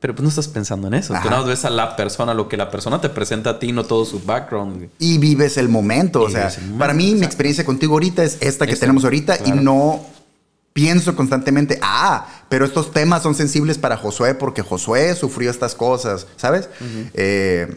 [0.00, 1.14] Pero pues no estás pensando en eso.
[1.14, 1.30] Tú Ajá.
[1.30, 3.84] nada más ves a la persona, lo que la persona te presenta a ti, no
[3.84, 4.90] todo su background.
[4.98, 7.24] Y vives el momento, o Y sea, vives el momento, para mí mi exacto.
[7.26, 9.60] experiencia contigo ahorita es esta que tenemos ahorita claro.
[9.62, 10.00] y no
[10.74, 16.26] pienso constantemente, ah, pero estos temas son sensibles para Josué porque Josué sufrió estas cosas,
[16.36, 16.68] ¿sabes?
[17.14, 17.68] Eh,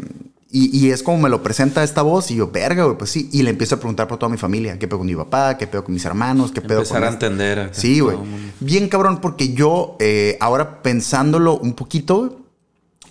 [0.49, 3.29] Y, y es como me lo presenta esta voz y yo, verga, güey, pues sí.
[3.33, 4.79] Y le empiezo a preguntar por toda mi familia.
[4.79, 5.57] ¿Qué pedo con mi papá?
[5.57, 6.53] ¿Qué pedo con mis hermanos?
[6.53, 7.25] ¿Qué pedo Empezar con a este?
[7.25, 7.59] entender.
[7.59, 8.17] acá Sí, güey.
[8.61, 12.39] Bien cabrón, porque yo, eh, ahora pensándolo un poquito,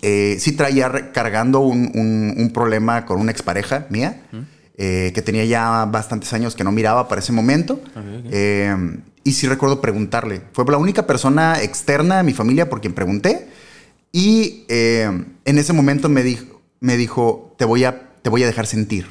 [0.01, 4.23] eh, sí traía cargando un, un- un problema con una expareja mía,
[4.75, 7.79] eh, que tenía ya bastantes años que no miraba para ese momento.
[8.31, 8.75] Eh,
[9.27, 10.41] y sí recuerdo preguntarle.
[10.53, 13.47] Fue la única persona externa a mi familia por quien pregunté.
[14.11, 15.09] Y eh,
[15.45, 19.05] en ese momento me dijo, me dijo te, voy a, te voy a dejar sentir.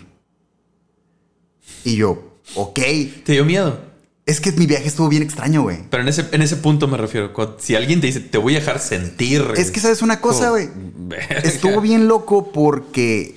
[1.85, 2.81] Y yo, ok.
[3.25, 3.81] ¿Te dio miedo?
[4.25, 5.79] Es que mi viaje estuvo bien extraño, güey.
[5.91, 7.33] Pero en ese, en ese punto me refiero.
[7.33, 9.45] cuando- si alguien te dice, te voy a dejar sentir.
[9.57, 10.69] Es que sabes una cosa, güey.
[11.45, 13.37] Estuvo bien loco porque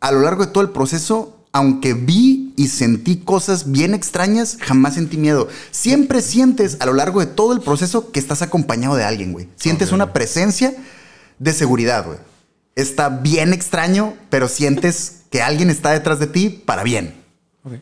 [0.00, 4.94] a lo largo de todo el proceso, aunque vi y sentí cosas bien extrañas, jamás
[4.94, 5.48] sentí miedo.
[5.70, 9.48] Siempre sientes a lo largo de todo el proceso que estás acompañado de alguien, güey.
[9.56, 10.74] Sientes una presencia
[11.38, 12.18] de seguridad, güey.
[12.74, 17.22] Está bien extraño, pero sientes que alguien está detrás de ti para bien.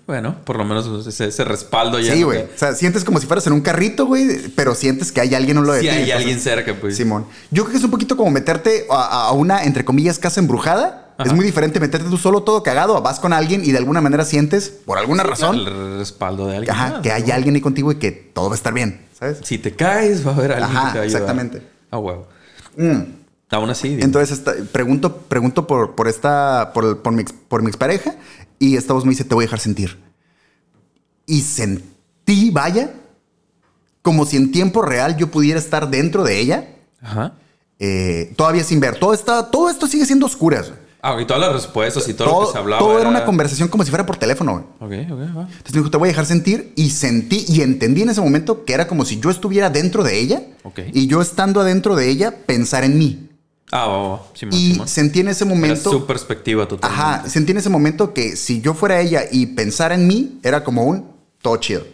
[0.07, 2.13] Bueno, por lo menos ese, ese respaldo ya.
[2.13, 2.27] Sí, ¿no?
[2.27, 2.43] güey.
[2.43, 5.57] O sea, sientes como si fueras en un carrito, güey, pero sientes que hay alguien
[5.57, 5.89] a lo de ti.
[5.89, 6.97] hay alguien cerca, pues.
[6.97, 7.27] Simón.
[7.51, 11.00] Yo creo que es un poquito como meterte a, a una, entre comillas, casa embrujada.
[11.21, 11.29] Ajá.
[11.31, 14.25] Es muy diferente meterte tú solo todo cagado, vas con alguien y de alguna manera
[14.25, 16.75] sientes, por alguna razón, El respaldo de alguien.
[16.75, 19.39] ajá, Ah, que hay alguien ahí contigo y que todo va a estar bien, ¿sabes?
[19.43, 21.63] Si te caes, va a haber alguien Ajá, que te va a exactamente.
[21.91, 22.27] Ah, huevo.
[22.77, 23.01] Mm.
[23.53, 23.99] Aún así.
[24.01, 28.15] Entonces esta- pregunto, pregunto por, por esta, por, por mi, por mi expareja
[28.59, 29.99] y esta voz me dice, te voy a dejar sentir.
[31.27, 32.93] Y sentí, vaya,
[34.03, 36.69] como si en tiempo real yo pudiera estar dentro de ella,
[37.03, 37.35] Ajá.
[37.79, 38.99] eh, todavía sin ver.
[38.99, 40.73] Todo, está, todo esto sigue siendo oscuras.
[41.03, 42.81] Ah, y todas las respuestas y todo, lo todo, que se hablaba.
[42.81, 44.67] todo era una conversación como si fuera por teléfono.
[44.81, 45.01] güey.
[45.05, 45.43] Ok, ok, va.
[45.43, 46.73] Entonces me dijo, te voy a dejar sentir.
[46.77, 50.19] Y sentí y entendí en ese momento que era como si yo estuviera dentro de
[50.19, 50.43] ella.
[50.63, 50.81] Ok.
[50.93, 53.29] Y yo estando adentro de ella, pensar en mí.
[53.73, 54.23] Ah, va, va.
[54.35, 55.91] Simón, y sentí en ese Era momento...
[55.91, 57.03] su perspectiva totalmente.
[57.03, 60.65] Ajá, sentí en ese momento que si yo fuera ella y pensara en mí, era
[60.65, 61.07] como un
[61.41, 61.85] todo chido.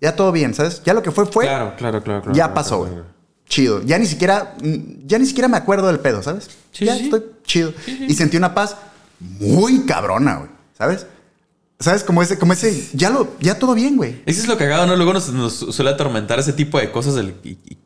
[0.00, 0.82] Ya todo bien, ¿sabes?
[0.84, 1.44] Ya lo que fue, fue.
[1.44, 2.22] Claro, claro, claro.
[2.22, 3.04] claro, ya claro, pasó, claro.
[3.48, 3.82] Chido.
[3.82, 6.48] Ya ni siquiera, mm, ya ni siquiera me acuerdo del pedo, ¿sabes?
[6.72, 7.04] Sí, ya sí, sí.
[7.06, 7.72] estoy chido.
[7.84, 8.06] Sí, sí.
[8.08, 8.76] Y sentí una paz
[9.20, 10.50] muy cabrona, güey.
[10.76, 11.06] ¿Sabes?
[11.78, 12.04] ¿Sabes?
[12.04, 14.22] Como ese, como ese, ya lo, ya todo bien, güey.
[14.26, 14.96] Eso es lo cagado, ¿no?
[14.96, 17.14] Luego nos, nos suele atormentar ese tipo de cosas.
[17.14, 17.78] Del, y- y-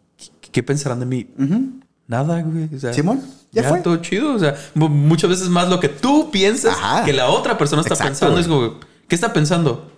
[0.52, 1.28] ¿Qué pensarán de mí?
[2.08, 2.68] Nada, güey.
[2.74, 3.80] O sea, Simón, ya fue.
[3.80, 4.34] todo chido.
[4.34, 7.04] O sea, mu- muchas veces más lo que tú piensas Ajá.
[7.04, 8.32] que la otra persona está Exacto, pensando.
[8.32, 8.42] güey.
[8.42, 9.92] Es como, ¿qué está pensando?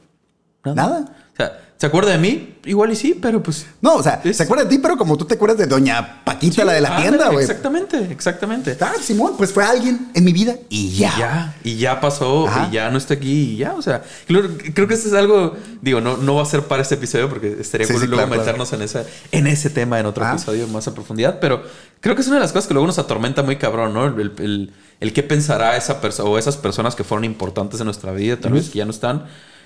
[0.64, 1.06] Nada.
[1.32, 2.54] O sea, ¿se acuerda de mí?
[2.64, 3.66] Igual y sí, pero pues.
[3.80, 6.22] No, o sea, Es- se acuerda de ti, pero como tú te acuerdas de Doña
[6.24, 7.44] Paquita, la de la tienda, güey.
[7.44, 8.76] Exactamente, exactamente.
[8.80, 11.12] Ah, Simón, pues fue alguien en mi vida y ya.
[11.16, 12.68] Y ya, y ya pasó, Ajá.
[12.70, 14.42] y ya no está aquí, y ya, o sea, creo,
[14.74, 17.56] creo que eso es algo, digo, no, no va a ser para este episodio porque
[17.60, 20.30] estaría Sí, cool sí, luego claro, meternos en, esa, en ese tema en otro Ah.
[20.34, 21.64] episodio más a profundidad, pero
[22.00, 24.06] creo que es una de las cosas que luego nos atormenta muy cabrón, ¿no?
[24.06, 27.86] El, el, el- el qué pensará esa persona o esas personas que fueron importantes en
[27.86, 29.24] nuestra vida, tal vez que ya no están,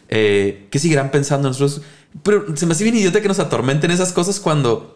[0.08, 1.82] eh, qué seguirán pensando en nosotros.
[2.22, 4.92] Pero se me hace bien idiota que nos atormenten esas cosas cuando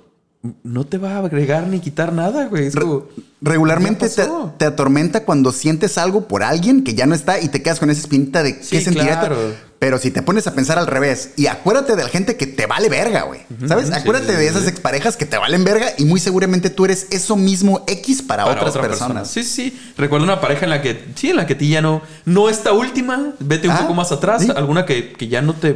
[0.62, 2.70] no te va a agregar ni quitar nada, güey.
[2.70, 3.06] Como,
[3.42, 4.26] regularmente te,
[4.59, 7.90] te atormenta cuando sientes algo por alguien que ya no está y te quedas con
[7.90, 9.20] esa espinita de Sí, qué sentirá.
[9.20, 9.37] claro.
[9.78, 12.66] Pero si te pones a pensar al revés y acuérdate de la gente que te
[12.66, 13.40] vale verga, güey.
[13.66, 13.90] ¿Sabes?
[13.90, 17.35] acuérdate sí, de esas exparejas que te valen verga y muy seguramente tú eres eso
[17.37, 19.28] mismo X para, para otras otra personas.
[19.28, 19.44] persona.
[19.44, 19.78] Sí, sí.
[19.96, 22.72] Recuerdo una pareja en la que, sí, en la que ti ya no, no esta
[22.72, 25.72] última, vete un Ah, poco más atrás, alguna que, que ya no te,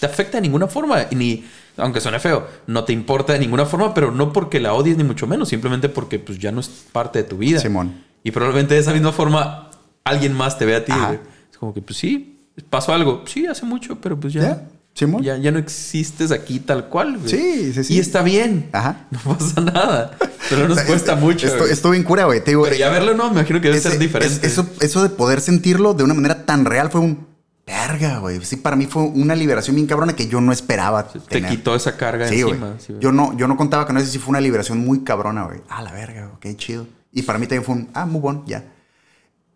[0.00, 1.44] te afecta de ninguna forma, ni,
[1.76, 5.04] aunque suene feo, no te importa de ninguna forma, pero no porque la odies ni
[5.04, 7.60] mucho menos, simplemente porque pues ya no es parte de tu vida.
[7.60, 8.02] Simón.
[8.22, 9.70] Y probablemente de esa misma forma
[10.04, 10.92] alguien más te ve a ti.
[10.92, 11.16] Ajá.
[11.50, 12.38] Es como que, pues sí,
[12.70, 13.22] pasó algo.
[13.26, 14.42] Sí, hace mucho, pero pues ya.
[14.42, 15.22] Ya, Simón.
[15.22, 17.18] Ya, ya no existes aquí tal cual.
[17.18, 17.28] güey.
[17.28, 17.94] Sí, sí, sí.
[17.94, 18.68] Y está bien.
[18.72, 19.06] Ajá.
[19.10, 20.16] No pasa nada.
[20.48, 21.46] Pero nos cuesta mucho.
[21.48, 22.42] Esto, estuvo bien cura, güey.
[22.44, 24.34] Te digo, Pero ya verlo, no, me imagino que debe ese- ser diferente.
[24.34, 27.26] es- eso, eso de poder sentirlo de una manera tan real fue un
[27.66, 28.44] verga, güey.
[28.44, 31.08] Sí, para mí fue una liberación bien cabrona que yo no esperaba.
[31.08, 31.50] te tener.
[31.50, 32.74] quitó esa carga Sí, encima.
[32.78, 34.06] sí, yo, no, yo no contaba con eso.
[34.10, 35.60] Sí fue una liberación muy cabrona, güey.
[35.68, 36.36] Ah, la verga, güey.
[36.40, 36.86] Qué chido.
[37.12, 38.64] Y para mí también fue un, ah, muy bueno, ya.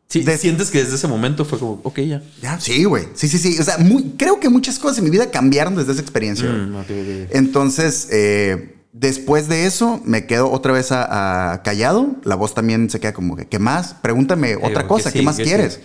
[0.09, 2.23] Sí, de- sientes que desde ese momento fue como, ok, ya.
[2.40, 3.09] Ya, sí, güey.
[3.14, 3.59] Sí, sí, sí.
[3.59, 6.49] O sea, muy- creo que muchas cosas en mi vida cambiaron desde esa experiencia.
[6.49, 6.85] Mm.
[7.31, 12.16] Entonces, eh, después de eso, me quedo otra vez a, a callado.
[12.25, 13.94] La voz también se queda como ¿qué más?
[13.94, 15.12] Pregúntame otra cosa.
[15.12, 15.75] ¿Qué sí, más quieres?
[15.75, 15.81] sí.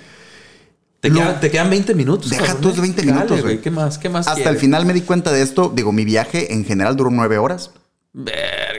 [1.03, 2.29] Te, Lo- quedan, te quedan 20 minutos.
[2.29, 2.81] Deja tus ¿eh?
[2.81, 3.59] 20 Dale, minutos, güey.
[3.59, 3.97] ¿Qué más?
[3.97, 4.61] ¿Qué más Hasta el quieres?
[4.61, 5.69] final me di cuenta de esto.
[5.75, 7.71] Digo, mi viaje en general duró nueve horas.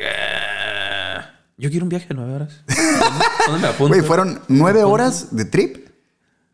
[0.04, 1.40] Verga.
[1.56, 2.52] Yo quiero un viaje de 9 horas.
[3.46, 3.94] ¿Dónde me apunto?
[3.94, 5.86] Güey, fueron nueve horas de trip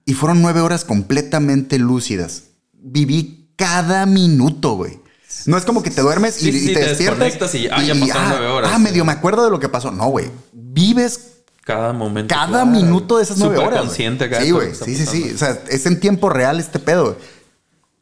[0.05, 2.45] y fueron nueve horas completamente lúcidas.
[2.73, 4.99] Viví cada minuto, güey.
[5.47, 7.55] No es como que te duermes y, Sí, sí, y te, te despiertas.
[7.55, 8.71] y, ah, ya pasaron nueve horas.
[8.75, 9.91] Ah, medio me acuerdo de lo que pasó.
[9.93, 10.27] No, güey.
[10.53, 12.35] Vives Cada momento.
[12.35, 12.67] Cada claro.
[12.67, 13.81] minuto de esas nueve Súper horas.
[13.83, 14.75] consciente de Sí, güey.
[14.75, 15.33] Sí, sí, sí.
[15.35, 17.17] O sea, es en tiempo real este pedo.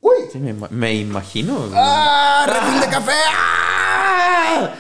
[0.01, 0.15] Uy.
[0.33, 1.55] Sí, me, me imagino.
[1.57, 1.71] güey.
[1.75, 2.47] ¡Ah!
[2.49, 3.13] ¡Refil de café!
[3.35, 4.71] ¡Ah!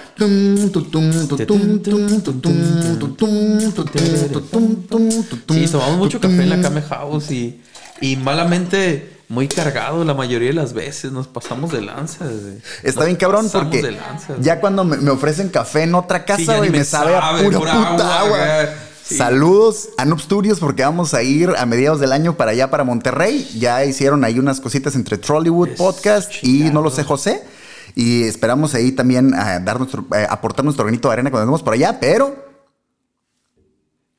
[5.49, 6.61] Sí, tomamos mucho café en la.
[6.61, 7.61] Kame House y,
[8.01, 11.13] y malamente muy cargado la mayoría de las veces.
[11.13, 12.25] Nos pasamos de lanza.
[12.25, 12.59] güey.
[12.83, 16.21] Está Nos bien cabrón porque de lanza, ya cuando me, me ofrecen café en otra
[16.21, 18.39] Sí, casa, ya güey, me sabe a pura puta agua.
[19.05, 19.17] Sí.
[19.17, 22.85] Saludos a Noob Studios porque vamos a ir a mediados del año para allá, para
[22.85, 23.49] Monterrey.
[23.59, 26.65] Ya hicieron ahí unas cositas entre Trollywood Es Podcast y.
[26.71, 27.43] No lo sé José.
[27.95, 31.63] Y esperamos ahí también eh, dar nuestro, eh, aportar nuestro granito de arena cuando andemos
[31.63, 32.48] por allá, pero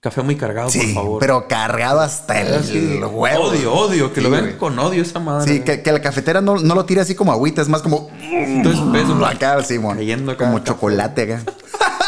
[0.01, 1.19] Café muy cargado, sí, por favor.
[1.19, 2.99] pero cargado hasta el, Sí.
[3.03, 3.43] huevo.
[3.49, 4.09] Odio, odio.
[4.13, 4.57] Que Sí, lo vean güey.
[4.57, 5.51] con odio esa madre.
[5.51, 8.09] Sí, que, que la cafetera no, no lo tire así como agüita, es más como
[8.21, 9.97] Entonces, peso, acá, Simón.
[9.97, 11.43] Cayendo acá como chocolate acá.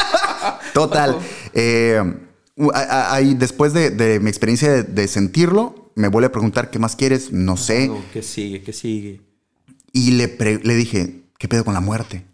[0.73, 1.17] Total.
[1.53, 2.01] eh,
[2.73, 6.95] ahí, después de, de mi experiencia de, de sentirlo, me vuelve a preguntar qué más
[6.95, 7.91] quieres, no sé.
[8.13, 8.61] ¿Qué sigue?
[8.63, 9.21] ¿Qué sigue?
[9.91, 10.27] Y le,
[10.63, 12.25] le dije, ¿qué pedo con la muerte?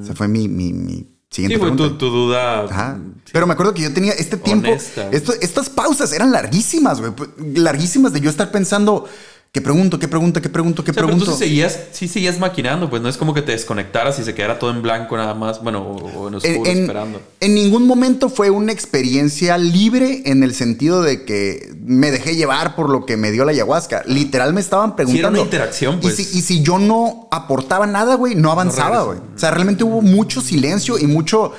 [0.00, 2.64] Esa fue mi, mi, mi siguiente Sí, tu, tu duda.
[2.64, 2.98] Ajá.
[3.32, 4.68] Pero me acuerdo que yo tenía este tiempo.
[4.68, 5.08] Honesta.
[5.10, 7.12] esto- estas pausas eran larguísimas, güey.
[7.56, 9.06] Larguísimas de yo estar pensando,
[9.54, 11.30] ¿qué pregunto, qué pregunto, qué pregunto, qué O sea, pero pregunto?
[11.30, 14.34] tú sí seguías, sí seguías maquinando, pues no es como que te desconectaras y se
[14.34, 17.22] quedara todo en blanco nada más, bueno, o, o en oscuro en, esperando.
[17.38, 22.74] en ningún momento fue una experiencia libre en el sentido de que me dejé llevar
[22.74, 24.02] por lo que me dio la ayahuasca.
[24.06, 25.38] Literal me estaban preguntando.
[25.38, 26.18] una interacción, pues.
[26.18, 29.18] Y si, y si yo no aportaba nada, güey, no avanzaba, güey.
[29.18, 31.52] o sea, realmente hubo mucho silencio y mucho,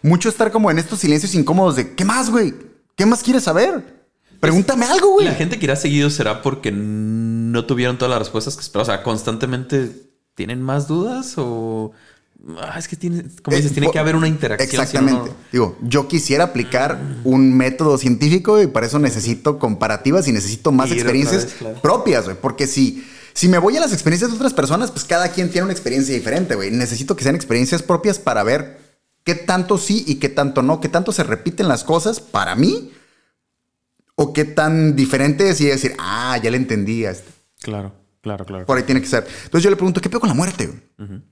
[0.00, 2.54] mucho estar como en estos silencios incómodos de ¿qué más, güey?
[2.96, 4.01] ¿Qué más quieres saber?
[4.42, 5.26] Pregúntame algo, güey.
[5.26, 8.90] La gente que irá seguido será porque no tuvieron todas las respuestas que esperaban.
[8.90, 9.88] O sea, constantemente
[10.34, 11.92] tienen más dudas o.
[12.58, 14.68] Ah, es que tiene, como Eh, dices, tiene que haber una interacción.
[14.68, 15.30] si no, Exactamente.
[15.52, 20.90] Digo, yo quisiera aplicar un método científico y para eso necesito comparativas y necesito más
[20.90, 21.80] experiencias vez, claro.
[21.80, 22.36] propias, güey.
[22.36, 25.66] Porque si, si me voy a las experiencias de otras personas, pues cada quien tiene
[25.66, 26.72] una experiencia diferente, güey.
[26.72, 28.80] Necesito que sean experiencias propias para ver
[29.22, 32.90] qué tanto sí y qué tanto no, qué tanto se repiten las cosas para mí
[34.22, 37.30] o qué tan diferente es y decir, ah, ya le entendí a este.
[37.60, 38.66] Claro, claro, claro.
[38.66, 39.26] Por ahí tiene que ser.
[39.44, 40.66] Entonces yo le pregunto, ¿qué pedo con la muerte?
[40.66, 41.22] güey?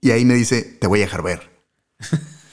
[0.00, 1.50] Y ahí me dice, te voy a dejar ver.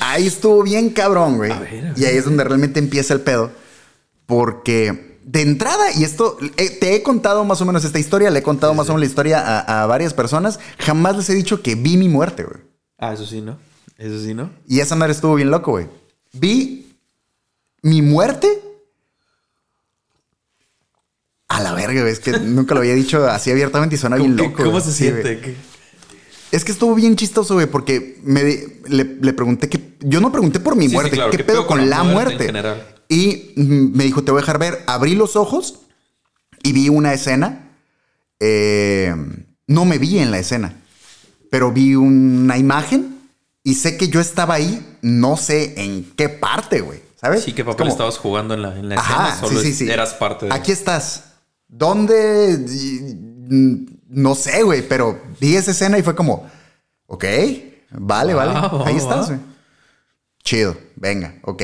[0.00, 1.52] ahí estuvo bien cabrón, güey.
[1.52, 3.52] A ver, a Y ahí es donde realmente empieza el pedo.
[4.26, 8.40] Porque de entrada, y esto, eh, te he contado más o menos esta historia, le
[8.40, 11.62] he contado más o menos la historia a, a varias personas, jamás les he dicho
[11.62, 12.60] que vi mi muerte, güey.
[12.98, 13.58] Ah, eso sí, ¿no?
[13.98, 14.50] Eso sí, ¿no?
[14.66, 15.86] Y esa madre estuvo bien loco, güey.
[16.32, 16.85] Vi
[17.86, 18.48] mi muerte.
[21.48, 22.12] A la verga, güey.
[22.12, 24.64] Es que nunca lo había dicho así abiertamente y suena bien ¿Cómo, loco.
[24.64, 25.22] ¿cómo se siente?
[25.22, 25.40] güey.
[25.40, 25.56] ¿Qué-
[26.50, 28.42] Es que estuvo bien chistoso, güey, porque me
[28.88, 29.94] le, le pregunté que.
[30.00, 31.16] Yo no pregunté por mi Sí, sí, muerte.
[31.16, 32.52] claro, ¿Qué, pedo con, la muerte?
[33.08, 34.82] Y me dijo, te voy a dejar ver.
[34.88, 35.80] Abrí los ojos
[36.64, 37.70] y vi una escena.
[38.40, 39.14] Eh,
[39.68, 40.74] no me vi en la escena,
[41.50, 43.18] pero vi una imagen
[43.62, 44.84] y sé que yo estaba ahí.
[45.02, 47.05] No sé en qué parte, güey.
[47.26, 47.44] ¿Sabes?
[47.44, 49.48] Sí, ¿qué papel como- estabas jugando en la, en la Ajá, escena?
[49.48, 49.90] Solo sí, sí, sí.
[49.90, 50.54] eras parte de...
[50.54, 51.24] Aquí estás.
[51.68, 52.56] ¿Dónde?
[53.48, 56.48] Mm, No sé, güey, pero vi esa escena y fue como,
[57.06, 57.24] ok,
[57.90, 58.84] vale, Wow, vale.
[58.86, 59.40] Ahí wow, estás, güey.
[60.44, 61.62] Chido, venga, ok.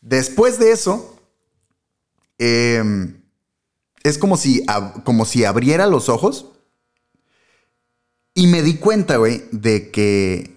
[0.00, 1.16] Después de eso,
[2.38, 3.22] em,
[4.02, 4.64] es como si,
[5.04, 6.46] como si abriera los ojos
[8.34, 10.55] y me di cuenta, güey, de que...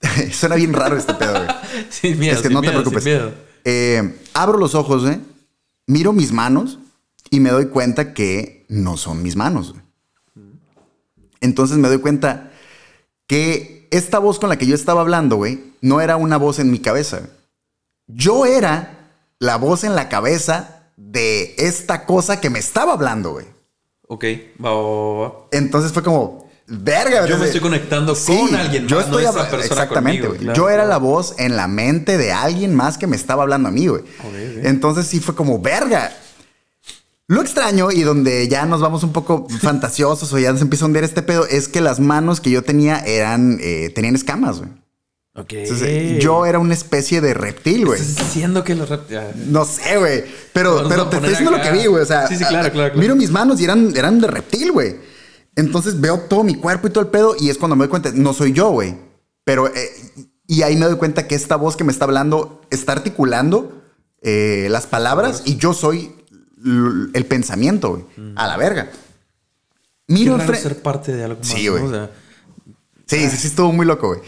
[0.32, 1.46] Suena bien raro este pedo, güey.
[1.90, 3.04] Sin miedo, Es que sin no te preocupes.
[3.04, 3.34] sin miedo.
[3.64, 5.20] Eh, abro los ojos, güey,
[5.86, 6.78] miro mis manos
[7.30, 9.72] y me doy cuenta que no son mis manos.
[9.72, 9.82] güey.
[11.40, 12.50] Entonces me doy cuenta
[13.26, 16.70] que esta voz con la que yo estaba hablando, güey, no era una voz en
[16.70, 17.18] mi cabeza.
[17.18, 17.30] güey.
[18.08, 23.46] Yo era la voz en la cabeza de esta cosa que me estaba hablando, güey.
[24.08, 24.24] Ok,
[24.62, 25.34] va, va, va.
[25.52, 27.26] Entonces fue como, verga.
[27.26, 30.38] Yo me estoy conectando con alguien yo más, no estoy esa habla- persona Exactamente, güey.
[30.38, 33.68] claro, yo era la voz en la mente de alguien más que me estaba hablando
[33.68, 34.02] a mí, güey.
[34.62, 36.12] Entonces sí fue como, verga.
[37.26, 40.88] Lo extraño y donde ya nos vamos un poco fantasiosos o ya se empieza a
[40.88, 44.70] hundir este pedo es que las manos que yo tenía eran, eh, tenían escamas, güey.
[45.36, 45.52] Ok.
[45.52, 48.00] Entonces, yo era una especie de reptil, güey.
[48.00, 49.08] Estás diciendo que los rep...
[49.08, 49.30] ya.
[49.46, 50.24] No sé, güey.
[50.52, 52.02] Pero, pero te estoy diciendo lo que vi, güey.
[52.02, 52.98] O sea, Sí, sí, claro, a- a- claro, claro.
[53.00, 54.96] miro mis manos y eran, eran de reptil, güey.
[55.56, 58.10] Entonces veo todo mi cuerpo y todo el pedo y es cuando me doy cuenta,
[58.14, 58.96] no soy yo, güey.
[59.44, 59.90] Pero, eh,
[60.46, 63.82] y ahí me doy cuenta que esta voz que me está hablando está articulando
[64.22, 66.14] eh, las palabras y yo soy
[67.14, 68.34] el pensamiento, güey.
[68.36, 68.90] A la verga.
[68.90, 71.48] Qué Miro raro ser parte de algo más.
[71.48, 71.72] Sí, ¿no?
[71.72, 71.84] güey.
[71.84, 72.10] O sea,
[73.06, 74.20] Sí, sí, sí, estuvo muy loco, güey.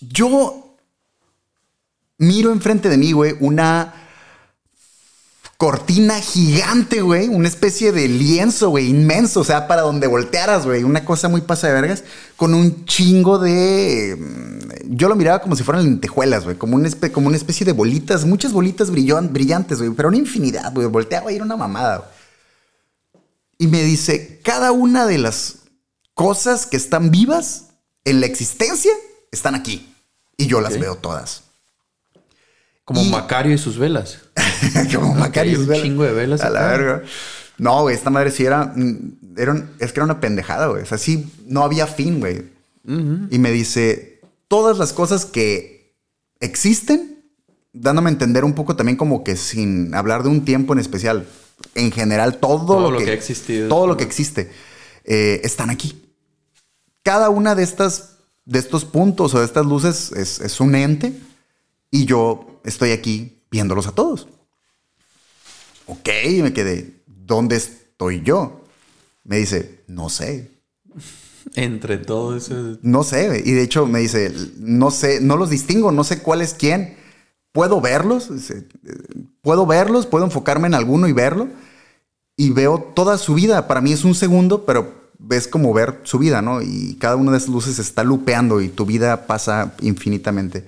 [0.00, 0.76] yo
[2.18, 3.94] miro enfrente de mí, güey, una
[5.60, 10.84] cortina gigante, güey, una especie de lienzo, güey, inmenso, o sea, para donde voltearas, güey,
[10.84, 12.02] una cosa muy pasa de vergas,
[12.38, 14.16] con un chingo de...
[14.18, 17.66] mm, Yo lo miraba como si fueran lentejuelas, güey, como, una espe- como una especie
[17.66, 21.58] de bolitas, muchas bolitas brillon- brillantes, güey, pero una infinidad, güey, volteaba y era una
[21.58, 22.08] mamada, güey.
[23.58, 25.56] Y me dice, cada una de las
[26.14, 27.64] cosas que están vivas
[28.06, 28.92] en la existencia
[29.30, 29.94] están aquí.
[30.38, 31.42] Y yo las veo todas.
[32.90, 34.18] Como Y- Macario y sus velas.
[34.92, 35.60] Como Macario.
[35.60, 35.80] un ¿verdad?
[35.80, 37.02] chingo de velas A la verga.
[37.56, 40.82] No, güey, esta madre sí era, mm, era es que era una pendejada, güey.
[40.82, 42.42] O sea, sí, no había fin, güey.
[42.84, 45.94] Y me dice, todas las cosas que
[46.40, 47.22] existen,
[47.72, 51.26] dándome a entender un poco también como que sin hablar de un tiempo en especial,
[51.76, 53.68] en general, todo, Todo lo, que ha existido.
[53.68, 54.50] Todo lo que existe,
[55.04, 56.02] eh, están aquí.
[57.04, 61.12] Cada una de estas, de estos puntos o de estas luces es, es un ente
[61.92, 64.28] y yo estoy aquí viéndolos a todos.
[65.86, 66.08] Ok,
[66.42, 68.64] me quedé, ¿dónde estoy yo?
[69.24, 70.50] Me dice, no sé,
[71.56, 72.78] Entre todo eso.
[72.82, 73.42] no sé.
[73.44, 76.96] Y de hecho me dice, no sé, no los distingo, no sé cuál es quién.
[77.52, 78.28] ¿Puedo verlos?
[79.42, 80.06] ¿Puedo verlos?
[80.06, 81.48] ¿Puedo enfocarme en alguno y verlo?
[82.36, 83.66] Y veo toda su vida.
[83.66, 86.62] Para mí es un segundo, pero ves como ver su vida, ¿no?
[86.62, 90.64] Y cada una de esas luces está lupeando y tu vida pasa infinitamente.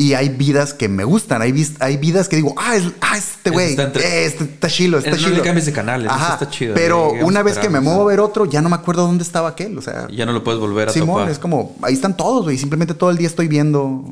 [0.00, 3.30] Y hay vidas que me gustan, hay, hay vidas que digo, ah, es- ah, este
[3.36, 5.42] Este güey, está entre- eh, este está chilo, está Eh, no le chilo.
[5.44, 8.04] cambies de canal, este Ajá, está chido, Pero digamos, una vez que me muevo a
[8.06, 10.58] ver otro, ya no me acuerdo dónde estaba aquel, o sea, Ya no lo puedes
[10.58, 11.30] volver a Simón, topar.
[11.30, 12.56] es como, ahí están todos, güey.
[12.56, 14.10] Simplemente todo el día estoy viendo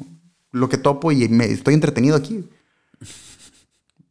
[0.53, 2.45] lo que topo y me estoy entretenido aquí.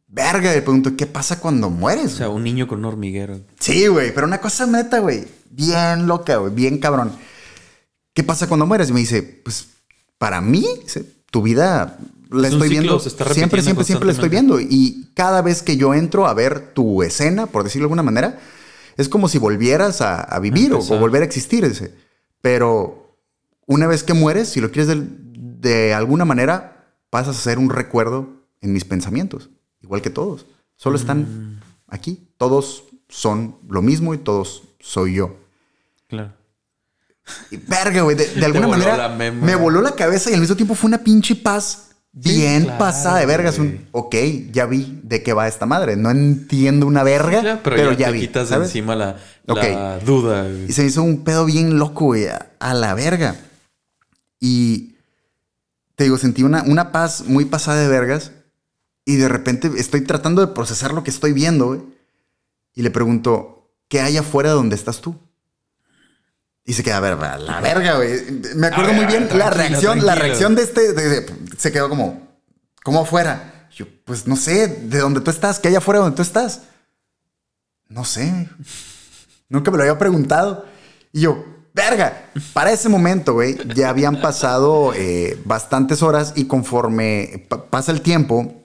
[0.08, 2.14] Verga, le pregunto, ¿qué pasa cuando mueres?
[2.14, 3.40] O sea, un niño con un hormiguero.
[3.60, 5.26] sí, güey, pero una cosa neta, güey.
[5.50, 7.12] Bien loca, güey, bien cabrón.
[8.14, 8.88] ¿Qué pasa cuando mueres?
[8.88, 9.66] Y me dice, pues,
[10.16, 11.98] para mí, dice, tu vida
[12.30, 12.98] la estoy viendo.
[13.00, 14.60] siempre, siempre, siempre la estoy viendo.
[14.60, 18.38] Y cada vez que yo entro a ver tu escena, por decirlo de alguna manera,
[18.96, 21.94] es como si volvieras a, a vivir o, volver a existir.
[22.40, 23.16] Pero
[23.66, 25.06] una vez que mueres, si lo quieres de,
[25.60, 28.28] de alguna manera, pasas a ser un recuerdo
[28.60, 29.50] en mis pensamientos,
[29.82, 30.46] igual que todos.
[30.76, 31.00] Solo Mm.
[31.00, 32.28] están aquí.
[32.36, 35.36] Todos son lo mismo y todos soy yo.
[36.08, 36.32] Claro.
[37.50, 40.56] Y verga, güey, de, de alguna voló manera me voló la cabeza y al mismo
[40.56, 43.58] tiempo fue una pinche paz bien claro, pasada de vergas.
[43.58, 44.14] Un, ok,
[44.52, 45.96] ya vi de qué va esta madre.
[45.96, 48.20] No entiendo una verga, pero, pero, ya, ya, te vi.
[48.20, 48.68] quitas ¿sabes?
[48.68, 49.16] encima la,
[50.04, 50.42] duda.
[50.42, 50.66] güey.
[50.68, 53.36] Y se hizo un pedo bien loco, güey, a, a la verga.
[54.40, 54.94] Y
[55.94, 58.32] te digo, sentí una, una paz muy pasada de vergas.
[59.04, 61.80] Y de repente estoy tratando de procesar lo que estoy viendo, güey.
[62.74, 65.16] Y le pregunto, ¿qué hay afuera de donde estás tú?
[66.68, 68.10] Y se queda, a ver, la verga, güey.
[68.54, 71.72] Me acuerdo ver, muy bien la tranquilo, reacción, la reacción de este, de- de- se
[71.72, 72.28] quedó como,
[72.84, 73.68] ¿cómo afuera?
[73.74, 76.60] Yo, pues no sé, de donde tú estás, ¿qué hay afuera de donde tú estás?
[77.88, 78.48] No sé.
[79.48, 80.66] Nunca me lo había preguntado.
[81.10, 87.46] Y yo, verga, para ese momento, güey, ya habían pasado eh, bastantes horas y conforme
[87.48, 88.62] pa- pasa el tiempo,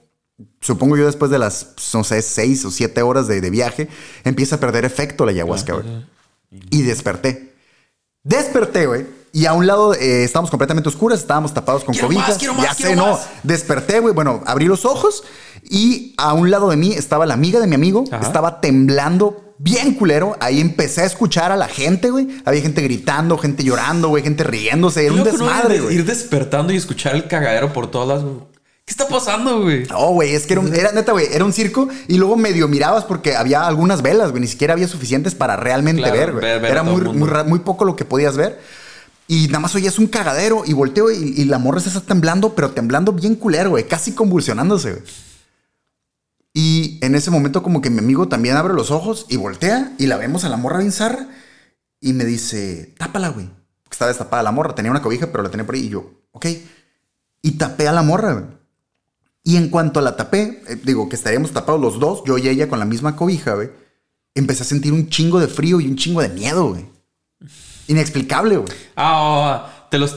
[0.60, 3.88] supongo yo después de las, no sé, seis o siete horas de, de viaje,
[4.24, 6.06] empieza a perder efecto la ayahuasca, güey.
[6.70, 7.53] Y desperté.
[8.24, 9.06] Desperté, güey.
[9.32, 12.28] Y a un lado eh, estábamos completamente oscuras, estábamos tapados con Quiero cobijas.
[12.28, 13.12] más, quiero más, ya sé, no.
[13.12, 13.26] más.
[13.42, 14.14] Desperté, güey.
[14.14, 15.24] Bueno, abrí los ojos
[15.68, 18.04] y a un lado de mí estaba la amiga de mi amigo.
[18.12, 18.24] Ajá.
[18.24, 20.36] Estaba temblando bien culero.
[20.40, 22.28] Ahí empecé a escuchar a la gente, güey.
[22.44, 25.02] Había gente gritando, gente llorando, güey, gente riéndose.
[25.04, 25.24] Era un ¿no?
[25.24, 25.94] desmadre, Ir- güey.
[25.96, 28.32] Ir despertando y escuchar el cagadero por todas las.
[28.86, 29.86] ¿Qué está pasando, güey?
[29.86, 32.68] No, güey, es que era, un- era neta, güey, era un circo y luego medio
[32.68, 36.44] mirabas porque había algunas velas, güey, ni siquiera había suficientes para realmente Claro, ver, güey.
[36.44, 37.00] ver- ver a Era muy,
[37.46, 38.60] muy, poco lo que podías ver.
[39.26, 42.54] Y nada más oías un cagadero y volteo y, y la morra se está temblando,
[42.54, 45.02] pero temblando bien culero, güey, casi convulsionándose, güey.
[46.52, 50.06] Y en ese momento como que mi amigo también abre los ojos y voltea y
[50.06, 51.28] la vemos a la morra bien zarra
[52.00, 53.46] y me dice, tápala, güey.
[53.82, 56.10] Porque Estaba destapada la morra, tenía una cobija, pero la tenía por ahí y yo,
[56.32, 56.46] ok.
[57.42, 58.44] Y tapé a la morra, güey.
[59.46, 62.68] Y en cuanto la tapé, eh, digo que estaríamos tapados los dos, yo y ella
[62.68, 63.68] con la misma cobija, güey.
[64.34, 66.86] Empecé a sentir un chingo de frío y un chingo de miedo, güey.
[67.86, 68.72] Inexplicable, güey.
[68.96, 70.16] Ah, te los.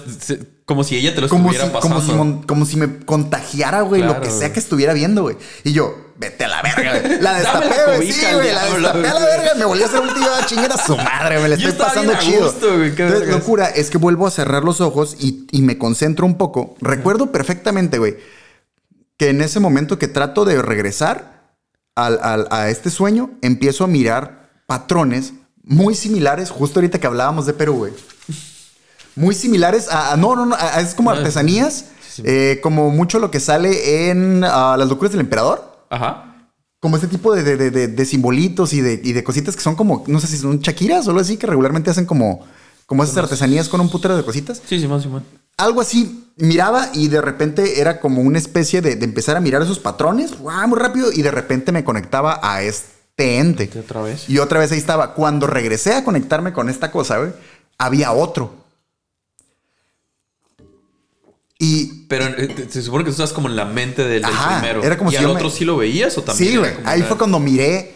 [0.66, 4.02] como si ella te los Como si, estuviera como, si, como si me contagiara, güey,
[4.02, 4.54] lo que sea güey.
[4.54, 5.36] que estuviera viendo, güey.
[5.66, 7.22] Y yo, vete a la verga, güey.
[7.22, 8.12] La destapé, la güey.
[8.12, 8.54] Sí, güey.
[8.54, 9.38] La destapé a la güey.
[9.38, 9.56] verga.
[9.56, 11.86] Me volví a hacer un tío a chingar a su madre, me la Yo estoy
[11.86, 12.46] pasando chido.
[12.46, 16.26] gusto, güey, Entonces, locura es que vuelvo a cerrar los ojos y, y me concentro
[16.26, 16.76] un poco.
[16.80, 18.16] Recuerdo perfectamente, güey,
[19.18, 21.56] que en ese momento que trato de regresar
[21.96, 27.46] al- al- a este sueño, empiezo a mirar patrones muy similares, justo ahorita que hablábamos
[27.46, 27.94] de Perú, güey.
[29.16, 32.22] muy similares a, a- no, no, no, a- es como Ah, artesanías, sí.
[32.26, 35.86] eh, como mucho lo que sale en ah, Las locuras del emperador.
[35.90, 36.24] Ajá.
[36.80, 39.76] Como este tipo de, de- de- de- simbolitos y de, y de cositas que son
[39.76, 42.46] como, no sé si son chaquiras o algo así, que regularmente hacen como,
[42.86, 44.62] como esas artesanías con un putero de cositas.
[44.64, 45.24] Sí, Simón, Simón.
[45.58, 49.62] Algo así, miraba y de repente era como una especie de, de empezar a mirar
[49.64, 50.68] esos patrones, ¡guau!
[50.68, 53.70] muy rápido, y de repente me conectaba a este ente.
[53.80, 54.30] Otra vez.
[54.30, 55.14] Y otra vez ahí estaba.
[55.16, 57.32] Cuando regresé a conectarme con esta cosa, güey,
[57.80, 58.54] había otro.
[61.60, 64.60] Y Pero eh, se supone que tú estás como en la mente del, del Ajá,
[64.60, 64.84] primero.
[64.84, 66.52] era como ¿Y si al yo otro me- sí lo veías o también?
[66.52, 66.72] sí, güey.
[66.86, 67.96] Ahí fue cuando miré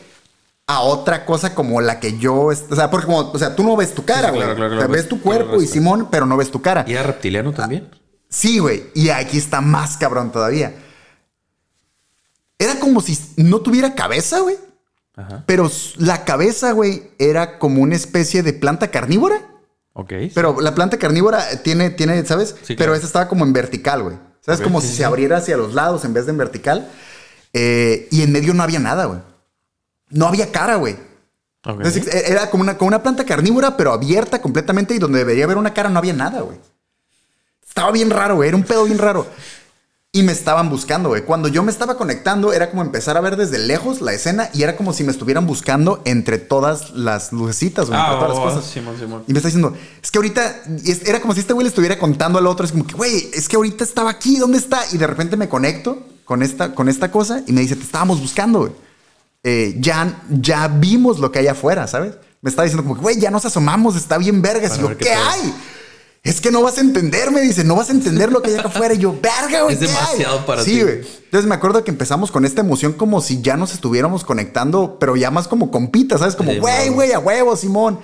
[0.75, 2.35] a otra cosa como la que yo.
[2.45, 4.41] O sea, porque como, o sea, tú no ves tu cara, Sí, güey.
[4.41, 6.61] claro, claro, O sea, claro, ves ves- tu cuerpo y Simón, pero no ves tu
[6.61, 6.83] cara.
[6.87, 7.89] ¿Y era reptiliano también?
[8.29, 8.85] Sí, güey.
[8.93, 10.73] Y aquí está más cabrón todavía.
[12.57, 14.55] Era como si no tuviera cabeza, güey.
[15.15, 15.43] Ajá.
[15.45, 19.41] Pero la cabeza, güey, era como una especie de planta carnívora.
[19.93, 20.13] Ok.
[20.33, 22.55] Pero la planta carnívora tiene, tiene, ¿sabes?
[22.63, 24.15] Sí, Pero esta estaba como en vertical, güey.
[24.41, 24.61] ¿Sabes?
[24.61, 26.87] Como si se abriera hacia los lados en vez de en vertical.
[27.53, 29.19] Eh, y en medio no había nada, güey.
[30.11, 30.95] No había cara, güey.
[31.63, 35.45] Entonces, e- era como una, como una planta carnívora, pero abierta completamente y donde debería
[35.45, 36.57] haber una cara no había nada, güey.
[37.67, 38.49] Estaba bien raro, güey.
[38.49, 39.25] Era un pedo bien raro.
[40.13, 41.23] Y me estaban buscando, güey.
[41.23, 44.63] Cuando yo me estaba conectando, era como empezar a ver desde lejos la escena y
[44.63, 47.97] era como si me estuvieran buscando entre todas las lucecitas, güey.
[47.97, 48.69] entre Ah, todas oh, las cosas.
[48.69, 49.23] Simón, Simón.
[49.27, 51.97] Y me está diciendo, es que ahorita, es- era como si este güey le estuviera
[51.97, 54.81] contando al otro, es como que, güey, es que ahorita estaba aquí, ¿dónde está?
[54.91, 58.19] Y de repente me conecto con esta, con esta cosa y me dice, te estábamos
[58.19, 58.71] buscando, güey.
[59.43, 62.13] Eh, ya, ya vimos lo que hay afuera, ¿sabes?
[62.41, 64.71] Me está diciendo como, güey, ya nos asomamos, está bien vergas.
[64.71, 65.53] Para y yo, ¿qué, hay?
[66.23, 68.57] Es que no vas a entender, me dice, no vas a entender lo que hay
[68.57, 68.93] acá afuera.
[68.93, 69.73] Y yo, verga, güey.
[69.73, 69.91] Es ¿qué hay?".
[69.93, 70.81] demasiado para sí, ti.
[70.83, 71.01] güey.
[71.25, 75.15] Entonces me acuerdo que empezamos con esta emoción como si ya nos estuviéramos conectando, pero
[75.15, 76.35] ya más como compitas, ¿sabes?
[76.35, 77.99] Como, Sí, güey, güey, a huevo, Simón.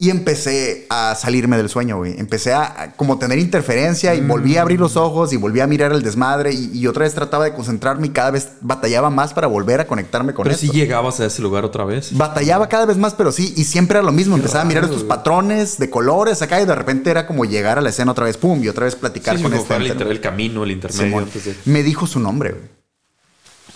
[0.00, 2.14] Y empecé a salirme del sueño, güey.
[2.20, 5.66] Empecé a, a como tener interferencia y volví a abrir los ojos y volví a
[5.66, 9.34] mirar el desmadre y, y otra vez trataba de concentrarme y cada vez batallaba más
[9.34, 10.68] para volver a conectarme con Pero esto.
[10.70, 12.16] si llegabas a ese lugar otra vez.
[12.16, 14.36] Batallaba cada vez más, pero sí, y siempre era lo mismo.
[14.36, 15.08] Empezaba a mirar estos güey.
[15.08, 18.36] patrones de colores acá y de repente era como llegar a la escena otra vez,
[18.36, 21.06] pum, y otra vez platicar Sí, con este el, el camino, el intermedio.
[21.06, 21.24] Simón.
[21.24, 22.77] antes de- Me dijo su nombre, güey.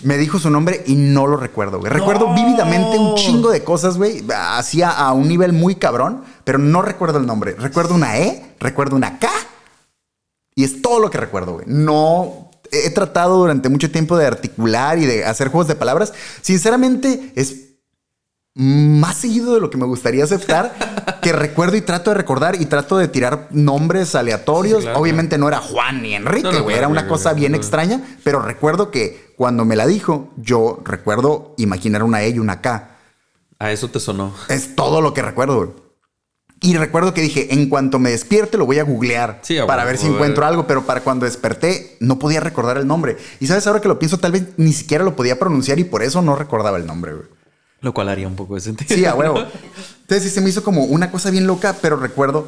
[0.03, 1.91] Me dijo su nombre y no lo recuerdo, güey.
[1.91, 4.23] Recuerdo vívidamente un chingo de cosas, güey.
[4.35, 7.53] Hacía a un nivel muy cabrón, pero no recuerdo el nombre.
[7.53, 9.29] Recuerdo una E, recuerdo una K.
[10.55, 11.65] Y es todo lo que recuerdo, güey.
[11.67, 16.13] No he tratado durante mucho tiempo de articular y de hacer juegos de palabras.
[16.41, 17.72] Sinceramente, es
[18.55, 22.65] más seguido de lo que me gustaría aceptar, que recuerdo y trato de recordar y
[22.65, 24.79] trato de tirar nombres aleatorios.
[24.79, 27.55] Sí, claro, Obviamente no era Juan ni Enrique, No, güey, claro, era una cosa bien
[27.55, 32.61] extraña, pero recuerdo que cuando me la dijo, yo recuerdo imaginar una E y una
[32.61, 32.89] K.
[33.59, 34.33] A eso te sonó.
[34.49, 35.69] Es todo lo que recuerdo, güey.
[36.61, 39.97] Y recuerdo que dije, en cuanto me despierte lo voy a googlear Sí, para ver
[39.97, 40.13] si ver.
[40.13, 43.17] encuentro algo, pero para cuando desperté no podía recordar el nombre.
[43.41, 46.03] Y sabes, ahora que lo pienso, tal vez ni siquiera lo podía pronunciar y por
[46.03, 47.27] eso no recordaba el nombre, güey.
[47.83, 48.95] Lo cual haría un poco de sentido.
[48.95, 49.37] Sí, a huevo.
[50.01, 52.47] Entonces sí se me hizo como una cosa bien loca, pero recuerdo.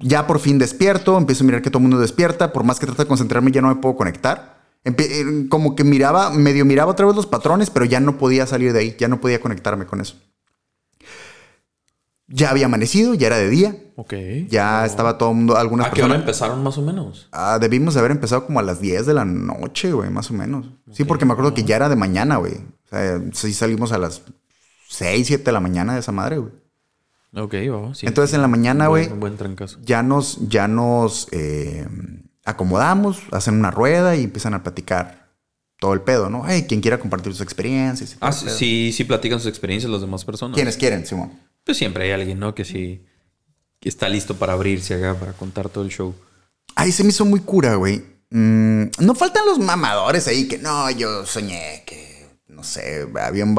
[0.00, 2.52] Ya por fin despierto, empiezo a mirar que todo el mundo despierta.
[2.52, 4.56] Por más que trato de concentrarme, ya no me puedo conectar.
[4.84, 8.72] Eh, como que miraba, medio miraba otra vez los patrones, pero ya no podía salir
[8.72, 10.16] de ahí, ya no podía conectarme con eso.
[12.28, 14.14] Ya había amanecido, ya era de día, Ok.
[14.48, 17.28] ya estaba todo el mundo, algunas ¿A qué hora empezaron más o menos?
[17.30, 20.34] Ah, debimos de haber empezado como a las 10 de la noche, güey, más o
[20.34, 20.66] menos.
[20.92, 22.54] Sí, porque me acuerdo que ya era de mañana, güey.
[22.86, 24.22] O sea, sí salimos a las
[24.88, 26.52] 6, 7 de la mañana de esa madre, güey.
[27.34, 28.06] Ok, va, sí.
[28.06, 29.10] Entonces en la mañana, güey,
[29.82, 31.86] ya nos, ya nos eh,
[32.44, 35.26] acomodamos, hacen una rueda y empiezan a platicar
[35.78, 36.44] todo el pedo, ¿no?
[36.46, 38.16] Hey, quien quiera compartir sus experiencias.
[38.20, 40.54] Ah, sí, sí, sí platican sus experiencias las demás personas.
[40.54, 41.32] ¿Quiénes quieren, Simón?
[41.64, 42.54] Pues siempre hay alguien, ¿no?
[42.54, 43.04] Que sí
[43.80, 46.14] que está listo para abrirse acá, para contar todo el show.
[46.74, 48.02] Ahí se me hizo muy cura, güey.
[48.30, 52.15] Mm, no faltan los mamadores ahí que no, yo soñé que,
[52.56, 53.54] no sé, había un...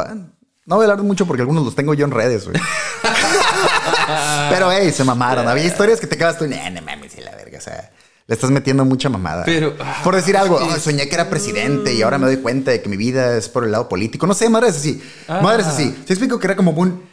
[0.66, 2.60] No voy a hablar mucho porque algunos los tengo yo en redes, güey.
[4.50, 5.48] Pero, hey, se mamaron.
[5.48, 7.92] Había historias que te quedas tú, "Nah, no mames, y la verga, o sea...
[8.28, 9.46] Le estás metiendo mucha mamada.
[9.46, 12.72] Pero, ah, por decir algo, "Oh, soñé que era presidente y ahora me doy cuenta
[12.72, 14.28] de que mi vida es por el lado político.
[14.28, 15.02] No sé, madres así.
[15.30, 15.40] Ah.
[15.42, 15.96] Madres así.
[16.06, 17.04] Se explico que era como un.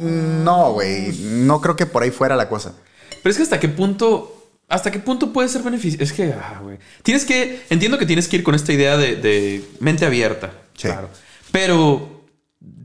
[0.00, 1.12] No, güey.
[1.16, 2.72] No creo que por ahí fuera la cosa.
[3.22, 4.34] Pero es que hasta qué punto.
[4.68, 6.02] ¿Hasta qué punto puede ser beneficio?
[6.02, 6.78] Es que, ah, güey.
[7.04, 7.62] Tienes que.
[7.70, 10.50] Entiendo que tienes que ir con esta idea de, de mente abierta.
[10.78, 10.88] Sí.
[10.88, 11.10] Claro.
[11.52, 12.24] Pero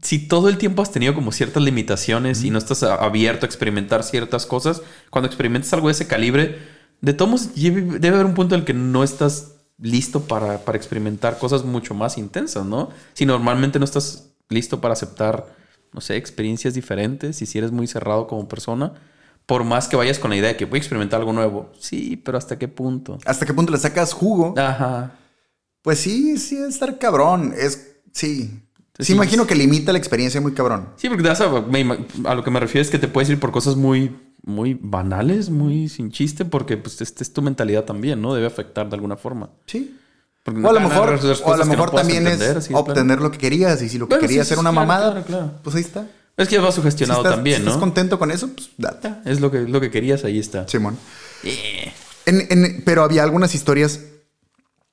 [0.01, 4.03] si todo el tiempo has tenido como ciertas limitaciones y no estás abierto a experimentar
[4.03, 6.59] ciertas cosas, cuando experimentas algo de ese calibre,
[7.01, 11.37] de todos debe haber un punto en el que no estás listo para, para experimentar
[11.37, 12.89] cosas mucho más intensas, ¿no?
[13.13, 15.47] Si normalmente no estás listo para aceptar,
[15.91, 18.93] no sé, experiencias diferentes y si eres muy cerrado como persona,
[19.45, 22.15] por más que vayas con la idea de que voy a experimentar algo nuevo, sí,
[22.23, 23.17] pero ¿hasta qué punto?
[23.25, 24.53] ¿Hasta qué punto le sacas jugo?
[24.57, 25.15] Ajá.
[25.83, 27.53] Pues sí, sí, es estar cabrón.
[27.55, 28.59] Es, sí.
[28.97, 30.89] Sí, Sí, imagino que limita la experiencia muy cabrón.
[30.97, 34.15] Sí, porque a, lo que me refiero es que te puedes ir por cosas muy,
[34.43, 38.35] muy banales, muy sin chiste, porque pues esta es tu mentalidad también, ¿no?
[38.35, 39.49] Debe afectar de alguna forma.
[39.65, 39.97] Sí.
[40.43, 43.31] Porque O a lo mejor, o a lo no mejor también entender, es obtener lo
[43.31, 43.81] que querías.
[43.81, 45.51] Y si lo que Bueno, querías sí, era sí, una claro, mamada, claro, claro.
[45.63, 46.07] pues ahí está.
[46.37, 47.69] Es que ya vas Si sugestionado estás, también, si ¿no?
[47.71, 49.11] estás contento con eso, pues date.
[49.25, 50.67] Es lo que, lo que querías, ahí está.
[50.67, 50.97] Simón.
[51.43, 51.91] Eh.
[52.25, 53.99] En- en- pero había algunas historias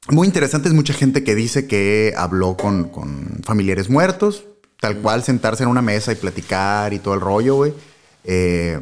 [0.09, 0.73] muy interesantes.
[0.73, 4.45] Mucha gente que dice que habló con, con familiares muertos,
[4.81, 7.75] tal cual sentarse en una mesa y platicar y todo el rollo, güey.
[8.25, 8.79] Eh,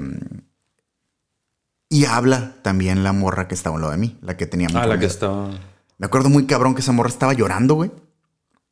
[1.91, 4.87] y habla también la morra que estaba al lado de mí, la que tenía Ah,
[4.87, 5.07] la que miedo.
[5.11, 5.51] estaba...
[5.97, 7.91] Me acuerdo muy cabrón que esa morra estaba llorando, güey.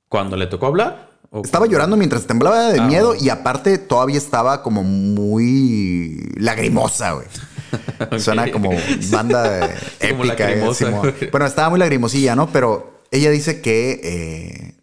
[0.09, 1.11] ¿Cuando le tocó hablar?
[1.31, 6.31] ¿O Estaba cuando- llorando mientras temblaba de Ah, miedo y aparte todavía estaba como muy
[6.37, 7.27] lagrimosa, güey.
[8.19, 8.71] Suena como
[9.11, 9.61] banda
[10.11, 10.53] como épica.
[10.53, 11.31] eh, güey.
[11.31, 12.51] bueno, estaba muy lagrimosilla, ¿no?
[12.51, 14.75] Pero ella dice que eh,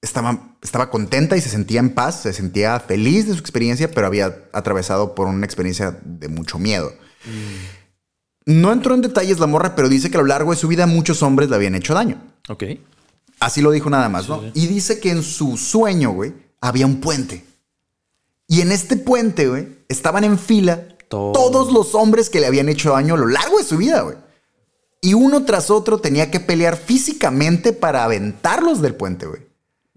[0.00, 4.06] estaba, estaba contenta y se sentía en paz, se sentía feliz de su experiencia, pero
[4.06, 6.92] había atravesado por una experiencia de mucho miedo.
[8.46, 10.86] No entró en detalles la morra, pero dice que a lo largo de su vida
[10.86, 12.22] muchos hombres le habían hecho daño.
[12.48, 12.64] Ok.
[13.40, 14.42] Así lo dijo nada más, ¿no?
[14.54, 17.44] Y dice que en su sueño, güey, había un puente.
[18.48, 21.32] Y en este puente, güey, estaban en fila Todo.
[21.32, 24.16] todos los hombres que le habían hecho daño a lo largo de su vida, güey.
[25.00, 29.47] Y uno tras otro tenía que pelear físicamente para aventarlos del puente, güey.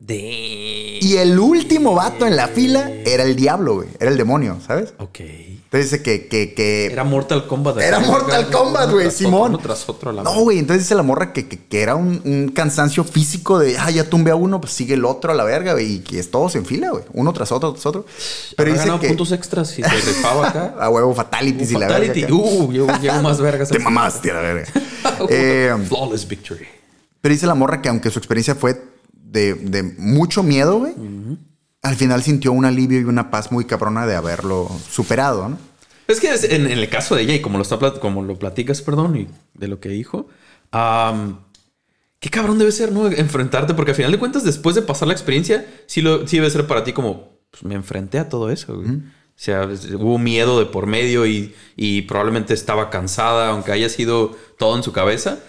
[0.01, 0.97] De...
[0.99, 3.87] Y el último vato en la fila era el diablo, güey.
[3.99, 4.93] Era el demonio, ¿sabes?
[4.97, 5.19] Ok.
[5.19, 6.27] Entonces dice que...
[6.27, 7.77] que, que Era Mortal Kombat.
[7.79, 9.51] Era Mortal Kombat, güey, Simón.
[9.51, 11.95] Uno tras otro a la No, güey, entonces dice la morra que, que- que era
[11.95, 15.35] un, un cansancio físico de, ah, ya tumbé a uno, pues sigue el otro a
[15.35, 18.05] la verga, güey, y que es todos en fila, güey, uno tras otro, tras otro.
[18.57, 20.75] Pero dice que puntos extras y se rifaba acá.
[20.79, 21.93] a huevo fatalities y la verga.
[22.07, 22.23] Fatality.
[22.23, 22.33] acá.
[22.33, 23.69] Uh, yo llevo más vergas.
[23.69, 24.65] Te mamaste a la verga.
[25.29, 26.65] Eh, Flawless victory.
[27.21, 28.81] pero dice la morra que aunque su experiencia fue
[29.31, 30.93] de, de mucho miedo, güey,
[31.81, 35.57] al final sintió un alivio y una paz muy cabrona de haberlo superado, ¿no?
[36.07, 38.37] Es que es- en, en el caso de ella, y como lo, está, como lo
[38.37, 40.27] platicas, perdón, y de lo que dijo,
[42.19, 43.07] qué cabrón debe ser, ¿no?
[43.07, 46.49] Enfrentarte, porque al final de cuentas, después de pasar la experiencia, sí, lo, sí debe
[46.49, 48.89] ser para ti como, pues, me enfrenté a todo eso, güey.
[48.89, 49.67] O sea,
[49.97, 54.83] hubo miedo de por medio y, y probablemente estaba cansada, aunque haya sido todo en
[54.83, 55.39] su cabeza.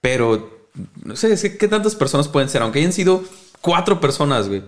[0.00, 0.59] Pero,
[1.04, 2.62] no sé, es que ¿qué tantas personas pueden ser?
[2.62, 3.22] Aunque hayan sido
[3.60, 4.62] cuatro personas, güey.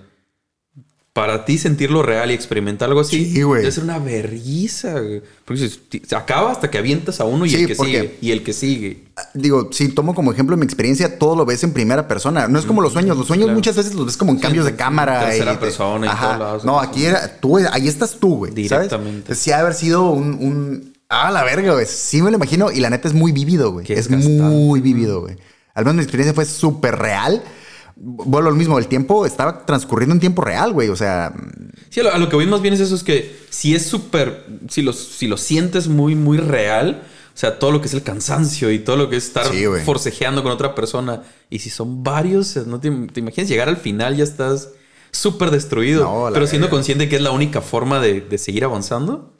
[1.12, 3.60] Para ti sentirlo real y experimentar algo así, Sí, güey.
[3.60, 5.20] debe ser una berriza, güey.
[5.44, 8.16] Porque se acaba hasta que avientas a uno y Sí, el que sigue.
[8.22, 9.04] Y el que sigue.
[9.34, 12.48] Digo, si tomo como ejemplo mi experiencia, todo lo ves en primera persona.
[12.48, 13.18] No es como los sueños.
[13.18, 13.56] Los sueños claro.
[13.58, 15.26] muchas veces los ves como en Sí, cambios de cámara.
[15.26, 16.26] tercera y- persona y Ajá.
[16.28, 16.64] todos lados.
[16.64, 18.54] No, aquí era tú, ahí estás tú, güey.
[18.54, 19.34] Directamente.
[19.34, 21.84] Sí ha haber sido un, un- Ah, la verga, güey.
[21.84, 22.72] Sí me lo imagino.
[22.72, 23.84] Y la neta es muy vivido, güey.
[23.84, 24.42] Qué Es desgastante.
[24.44, 25.36] muy vivido, güey.
[25.74, 27.42] Al menos mi experiencia fue súper real.
[27.94, 30.88] Vuelvo lo mismo, el tiempo estaba transcurriendo en tiempo real, güey.
[30.88, 31.32] O sea,
[31.90, 33.84] Sí, a lo, a lo que voy más bien es eso, es que si es
[33.86, 37.02] súper, si lo, si lo sientes muy, muy real,
[37.34, 39.64] o sea, todo lo que es el cansancio y todo lo que es estar Sí,
[39.84, 44.16] forcejeando con otra persona, y si son varios, no te, te imaginas llegar al final
[44.16, 44.70] ya estás
[45.10, 49.34] súper destruido, No, pero siendo consciente que es la única forma de, de seguir avanzando.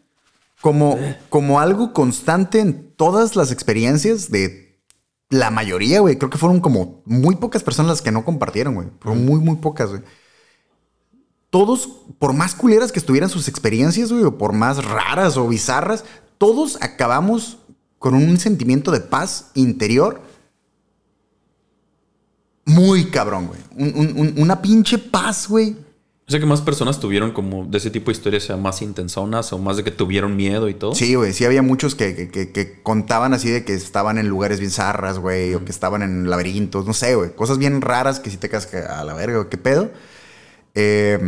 [0.61, 0.99] como,
[1.31, 4.72] como algo constante en todas las experiencias de
[5.33, 6.19] la mayoría, güey.
[6.19, 8.89] Creo que fueron como muy pocas personas las que no compartieron, güey.
[9.01, 10.03] Fueron muy, muy pocas, güey.
[11.51, 16.05] Todos, por más culeras que estuvieran sus experiencias, güey, o por más raras o bizarras,
[16.39, 17.59] todos acabamos
[17.99, 20.21] con un sentimiento de paz interior
[22.65, 23.61] muy cabrón, güey.
[23.77, 25.77] Un- un- un- una pinche paz, güey.
[26.33, 29.53] Sea que más personas tuvieron como de ese tipo de historias, o sea, más intensonas
[29.53, 30.95] o más de que tuvieron miedo y todo.
[30.95, 34.29] Sí, güey, sí había muchos que, que- que- que contaban así de que estaban en
[34.29, 38.19] lugares bien zarras, güey, o que estaban en laberintos, no sé, güey, cosas bien raras
[38.19, 39.91] que sí te quedas que a la verga, qué pedo.
[40.75, 41.19] Eh,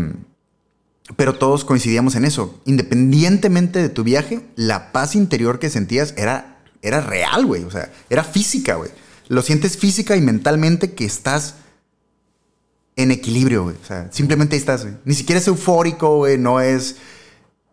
[1.16, 2.58] pero todos coincidíamos en eso.
[2.64, 7.92] Independientemente de tu viaje, la paz interior que sentías era, era real, güey, o sea,
[8.08, 8.90] era física, güey.
[9.28, 11.56] Lo sientes física y mentalmente que estás
[12.96, 13.76] en equilibrio, güey.
[13.82, 14.96] O sea, simplemente ahí estás, güey.
[15.04, 16.96] Ni siquiera es eufórico, güey, no es...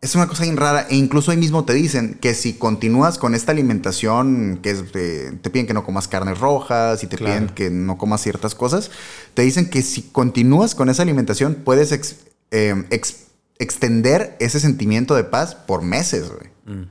[0.01, 0.87] Es una cosa bien rara.
[0.89, 5.31] E incluso ahí mismo te dicen que si continúas con esta alimentación, que es de-
[5.43, 7.33] te piden que no comas carnes rojas y te Claro.
[7.35, 8.89] piden que no comas ciertas cosas,
[9.35, 12.15] te dicen que si continúas con esa alimentación, puedes ex-
[12.49, 13.27] eh, ex-
[13.59, 16.49] extender ese sentimiento de paz por meses, güey.
[16.77, 16.87] Mm.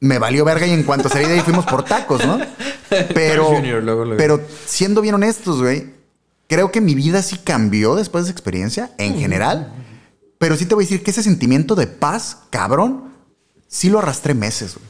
[0.00, 2.38] Me valió verga y en cuanto salí de ahí fuimos por tacos, ¿no?
[3.14, 4.16] Pero, luego, luego.
[4.16, 5.90] pero siendo bien honestos, güey,
[6.48, 9.72] creo que mi vida sí cambió después de esa experiencia en general.
[10.38, 13.04] Pero sí te voy a decir que ese sentimiento de paz, cabrón,
[13.68, 14.86] sí lo arrastré meses, güey.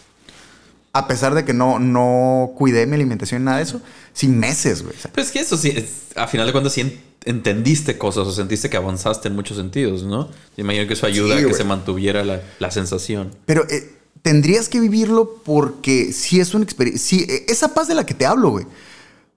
[0.92, 3.80] A pesar de que no, no cuidé mi alimentación, nada de eso,
[4.12, 4.94] sí meses, güey.
[5.12, 8.32] Pero es que eso sí, es- a final de cuentas sí en- entendiste cosas o
[8.32, 10.28] sentiste que avanzaste en muchos sentidos, ¿no?
[10.56, 13.34] Me imagino que eso ayuda Sí, a que se mantuviera la, la sensación.
[13.46, 13.92] Pero eh,
[14.22, 17.04] tendrías que vivirlo porque sí es una experiencia.
[17.06, 18.66] Sí, eh, esa paz de la que te hablo, güey.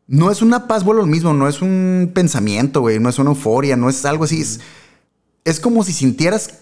[0.08, 3.30] No es una paz, vuelvo lo mismo, no es un pensamiento, güey, no es una
[3.30, 4.42] euforia, no es algo así.
[4.42, 4.60] Es,
[5.46, 6.60] es como si sintieras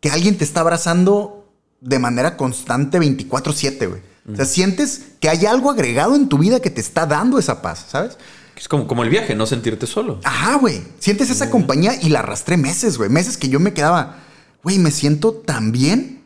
[0.00, 4.00] que alguien te está abrazando de manera constante 24/7, güey.
[4.32, 7.60] O sea, sientes que hay algo agregado en tu vida que te está dando esa
[7.60, 8.16] paz, ¿sabes?
[8.56, 10.20] Es como, como el viaje, no sentirte solo.
[10.24, 10.82] Ajá, güey.
[10.98, 13.10] Sientes esa compañía y la arrastré meses, güey.
[13.10, 14.20] Meses que yo me quedaba,
[14.62, 16.22] güey, me siento tan bien.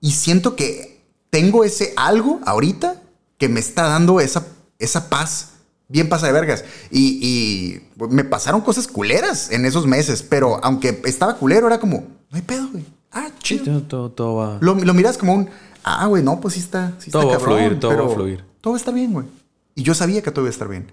[0.00, 3.02] Y siento que tengo ese algo ahorita
[3.36, 4.46] que me está dando esa,
[4.82, 5.48] esa paz.
[5.88, 6.64] Bien pasa de vergas.
[6.90, 10.22] Y, y, pues, me pasaron cosas culeras en esos meses.
[10.22, 11.98] Pero aunque estaba culero, era como,
[12.30, 12.84] no hay pedo, güey.
[13.12, 13.64] Ah, chido.
[13.64, 14.58] todo, todo, todo va.
[14.60, 15.50] Lo, lo miras como un,
[15.84, 18.14] ah, güey, no, pues sí está, sí Todo está va a fluir, todo va a
[18.14, 18.44] fluir.
[18.60, 19.26] Todo estar bien, güey.
[19.74, 20.90] Y yo sabía que todo iba a estar bien.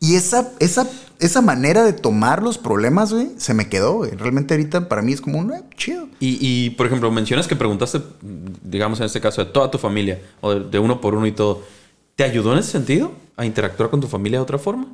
[0.00, 0.86] Y esa, esa,
[1.18, 4.12] esa manera de tomar los problemas, güey, se me quedó, güey.
[4.12, 6.06] Realmente ahorita para mí es como un, eh, chido.
[6.20, 8.00] Y, y, por ejemplo, mencionas que preguntaste,
[8.62, 11.32] digamos en este caso, de toda tu familia, o de, de uno por uno y
[11.32, 11.64] todo.
[12.18, 13.12] ¿Te ayudó en ese sentido?
[13.36, 14.88] ¿A interactuar con tu familia de otra forma?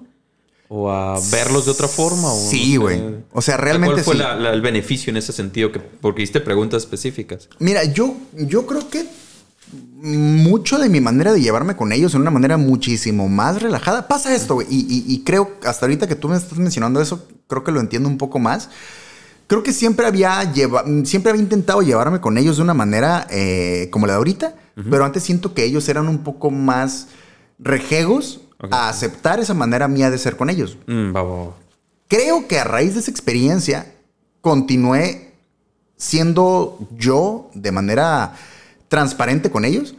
[0.69, 2.31] ¿O a verlos de otra forma?
[2.31, 2.99] O Sí, no sé.
[2.99, 3.03] güey.
[3.33, 4.21] O sea, realmente ¿Cuál fue sí.
[4.21, 5.73] la- la- el beneficio en ese sentido?
[5.73, 7.49] Que, porque hiciste preguntas específicas.
[7.61, 9.07] Mira, yo, yo creo que
[10.03, 14.07] mucho de mi manera de llevarme con ellos en una manera muchísimo más relajada.
[14.07, 14.67] Pasa esto, güey.
[14.71, 17.81] Y, y- y creo, hasta ahorita que tú me estás mencionando eso, creo que lo
[17.81, 18.69] entiendo un poco más.
[19.47, 23.89] Creo que siempre había, lleva- siempre había intentado llevarme con ellos de una manera eh,
[23.91, 27.09] como la de ahorita, pero antes siento que ellos eran un poco más
[27.59, 30.77] rejegos a aceptar esa manera mía de ser con ellos.
[30.87, 31.17] Mm.
[32.09, 33.93] Creo que a raíz de esa experiencia
[34.41, 35.33] continué
[35.97, 38.35] siendo yo de manera
[38.89, 39.95] transparente con ellos,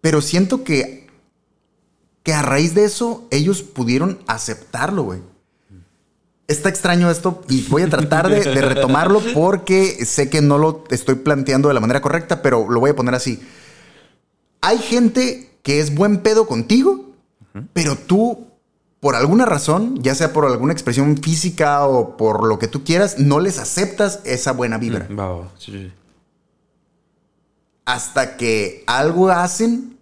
[0.00, 1.06] pero siento que,
[2.22, 5.20] que a raíz de eso ellos pudieron aceptarlo, güey.
[6.48, 10.84] Está extraño esto y voy a tratar de, de retomarlo porque sé que no lo
[10.90, 13.40] estoy planteando de la manera correcta, pero lo voy a poner así.
[14.60, 17.10] Hay gente que es buen pedo contigo,
[17.72, 18.46] pero tú,
[19.00, 23.18] por alguna razón, ya sea por alguna expresión física o por lo que tú quieras,
[23.18, 25.92] no les aceptas esa buena vibra Mm, sí, sí.
[27.84, 29.98] hasta que algo hacen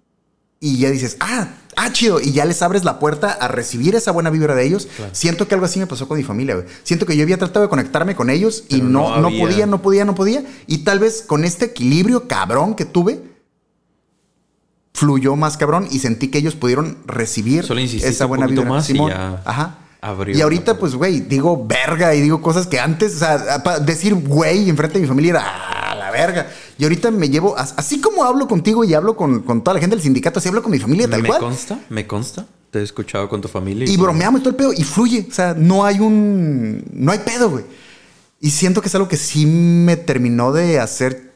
[0.61, 1.49] y ya dices, ah,
[1.85, 4.89] ah, chido, y ya les abres la puerta a recibir esa buena vibra de ellos.
[5.13, 6.67] Siento que algo así me pasó con mi familia, güey.
[6.83, 10.05] Siento que yo había tratado de conectarme con ellos y no, no podía, no podía,
[10.05, 10.43] no podía.
[10.67, 13.21] Y tal vez con este equilibrio cabrón que tuve,
[14.95, 18.65] fluyó más cabrón y sentí que ellos pudieron recibir Solo esa buena vibra.
[18.69, 19.11] más y Simón.
[19.11, 19.79] ya Ajá.
[20.01, 24.15] abrió y ahorita, pues, güey, digo verga y digo cosas que antes, o sea, decir
[24.15, 26.49] güey enfrente de mi familia era "Ah, la verga.
[26.81, 29.81] Y ahorita me llevo, as- así como hablo contigo y hablo con, con toda la
[29.81, 31.41] gente del sindicato, así hablo con mi familia tal me cual.
[31.41, 32.47] consta, me consta.
[32.71, 33.87] Te he escuchado con tu familia.
[33.87, 35.27] Y bromeamos y todo el pedo y fluye.
[35.29, 36.83] O sea, no hay un.
[36.93, 37.65] No hay pedo, güey.
[38.41, 41.33] Y siento que es algo que sí me terminó de hacer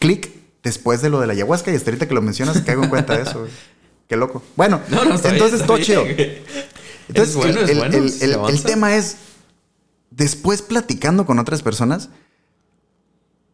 [0.00, 0.30] clic
[0.64, 1.70] después de lo de la ayahuasca.
[1.70, 3.52] Y hasta ahorita que lo mencionas, caigo en cuenta de eso, güey.
[4.08, 4.42] Qué loco.
[4.56, 6.02] Bueno, No, no, entonces todo chido.
[6.04, 9.16] Entonces, es bueno, el, es el- tema es,
[10.10, 12.08] después platicando con otras personas,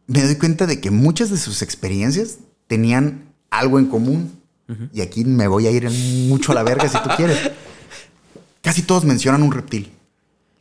[0.07, 2.37] me doy cuenta de que muchas de sus experiencias
[2.67, 4.33] tenían algo en común.
[4.93, 5.89] Y aquí me voy a ir
[6.27, 7.37] mucho a la verga si tú quieres.
[8.61, 9.93] Casi todos mencionan un reptil.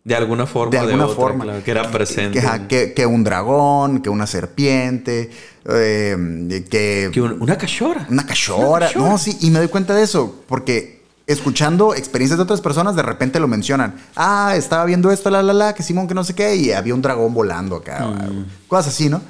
[0.05, 0.71] De alguna forma.
[0.71, 1.45] De alguna otra, forma.
[1.45, 2.39] claro, que era presente.
[2.39, 5.31] Que, ajá, que- que un dragón, que una serpiente,
[5.65, 8.07] eh, que, Que un- una cachora.
[8.09, 8.91] una cachora.
[8.95, 10.96] No, sí, y me doy cuenta de eso, porque
[11.27, 13.97] escuchando experiencias de otras personas, de repente lo mencionan.
[14.15, 16.95] Ah, estaba viendo esto, la, la, la, que Simón, que no sé qué, y había
[16.95, 18.07] un dragón volando acá.
[18.07, 18.69] Mm.
[18.69, 19.21] Cosas así, ¿no?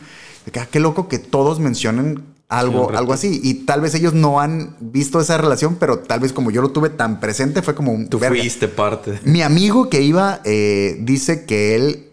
[0.44, 3.40] De que, ah, qué loco que todos mencionen algo, algo así.
[3.42, 6.70] Y tal vez ellos no han visto esa relación, pero tal vez como yo lo
[6.70, 8.08] tuve tan presente, fue como un.
[8.08, 8.38] Tú verga.
[8.38, 9.18] fuiste parte.
[9.24, 12.12] Mi amigo que iba eh, dice que él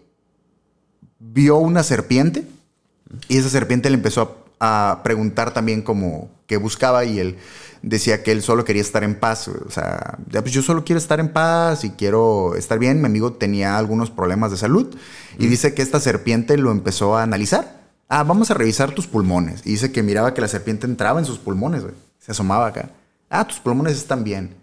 [1.18, 2.46] vio una serpiente
[3.28, 7.36] y esa serpiente le empezó a, a preguntar también como qué buscaba y él
[7.82, 9.48] decía que él solo quería estar en paz.
[9.48, 13.00] O sea, ya, pues yo solo quiero estar en paz y quiero estar bien.
[13.00, 14.94] Mi amigo tenía algunos problemas de salud
[15.38, 17.84] y dice que esta serpiente lo empezó a analizar.
[18.08, 19.62] Ah, vamos a revisar tus pulmones.
[19.64, 21.82] Y dice que miraba que la serpiente entraba en sus pulmones.
[22.18, 22.90] Se asomaba acá.
[23.30, 24.54] Ah, tus pulmones están bien.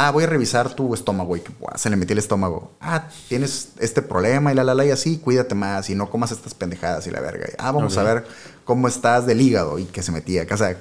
[0.00, 2.70] Ah, voy a revisar tu estómago y que buah, se le metió el estómago.
[2.80, 6.30] Ah, tienes este problema y la la la y así, cuídate más y no comas
[6.30, 7.48] estas pendejadas y la verga.
[7.58, 8.24] Ah, vamos a ver
[8.64, 10.46] cómo estás del hígado y que se metía.
[10.52, 10.76] O sea,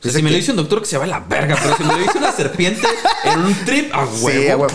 [0.00, 1.76] O sea, si me lo dice un doctor que se va a la verga, pero
[1.76, 2.86] si me lo dice una serpiente
[3.24, 4.16] en un trip, a huevo.
[4.30, 4.72] Sí, a huevo.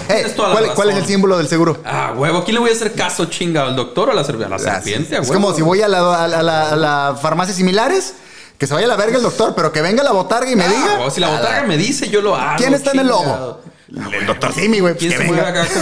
[0.53, 1.77] ¿cuál, cuál es el símbolo del seguro?
[1.83, 2.37] Ah, huevo.
[2.37, 3.63] ¿A quién le voy a hacer caso, chinga?
[3.63, 5.17] ¿Al doctor o a la, serp- a la serpiente?
[5.17, 8.13] A es como si voy a la, a la- a la- a la farmacia similares,
[8.59, 10.65] que se vaya a la verga el doctor, pero que venga la botarga y me
[10.65, 10.67] Ah,
[10.97, 11.09] diga.
[11.09, 12.57] si la botarga me dice, yo lo hago.
[12.57, 13.61] ¿Quién está en el chingado.
[13.91, 14.11] Logo?
[14.11, 14.93] El doctor Simi, güey.
[14.93, 15.61] pues ¿Quién que se mueve venga.
[15.63, 15.73] acá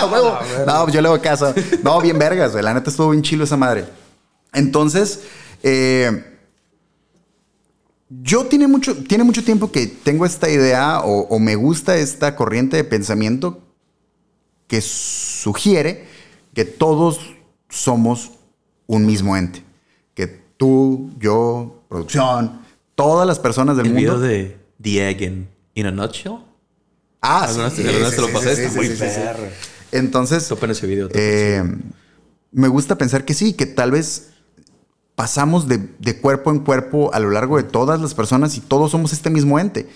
[0.00, 0.38] como huevo.
[0.66, 1.54] No, pues yo le hago caso.
[1.82, 2.64] No, bien vergas, güey.
[2.64, 3.84] La neta estuvo bien chilo esa madre.
[4.52, 5.20] Entonces,
[5.62, 6.24] eh,
[8.08, 12.34] yo tiene mucho, tiene mucho tiempo que tengo esta idea o, o me gusta esta
[12.34, 13.60] corriente de pensamiento
[14.66, 16.06] que sugiere
[16.54, 17.20] que todos
[17.68, 18.32] somos
[18.86, 19.62] un mismo ente.
[20.14, 22.60] Que tú, yo, producción,
[22.96, 24.18] todas las personas del El mundo.
[24.18, 26.38] video de The Egg in, in a Nutshell.
[27.22, 29.44] Ah, Algunas- algunas te lo pasé, está muy perro.
[29.92, 31.08] Entonces, Topen ese video.
[31.12, 31.62] eh,
[32.52, 34.28] me gusta pensar que sí, que tal vez
[35.14, 38.90] pasamos de, de cuerpo en cuerpo a lo largo de todas las personas y todos
[38.92, 39.86] somos este mismo ente.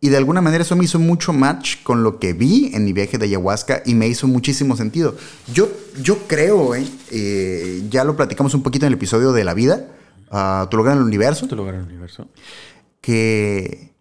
[0.00, 2.92] Y de alguna manera eso me hizo mucho match con lo que vi en mi
[2.92, 5.16] viaje de ayahuasca y me hizo muchísimo sentido.
[5.52, 5.68] Yo,
[6.02, 9.88] yo creo, eh, eh, ya lo platicamos un poquito en el episodio de la vida,
[10.30, 12.28] ah, tu lugar en el universo, Tu lugar en el universo.
[13.00, 13.92] que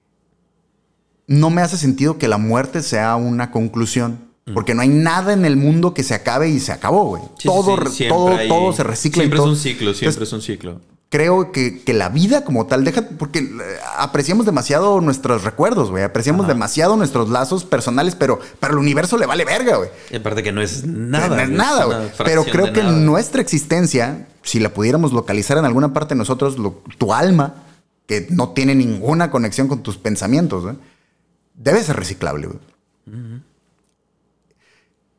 [1.28, 4.25] no me hace sentido que la muerte sea una conclusión.
[4.53, 7.23] Porque no hay nada en el mundo que se acabe y se acabó, güey.
[7.38, 9.23] Sí, todo, sí, todo, hay- todo se recicla.
[9.23, 10.82] y Siempre es un ciclo, siempre Entonces, es un ciclo.
[11.09, 13.45] creo que, que la vida como tal deja, porque eh,
[13.97, 16.05] apreciamos demasiado nuestros recuerdos, güey.
[16.05, 19.89] Apreciamos demasiado nuestros lazos personales, pero para el universo le vale verga, güey.
[20.11, 21.28] Y aparte que no es nada.
[21.28, 21.97] No es nada, güey.
[22.23, 22.93] Pero creo que nada.
[22.95, 27.55] nuestra existencia, si la pudiéramos localizar en alguna parte de nosotros, lo- tu alma,
[28.05, 30.75] que no tiene ninguna conexión con tus pensamientos, güey,
[31.58, 32.60] debe ser reciclable, güey.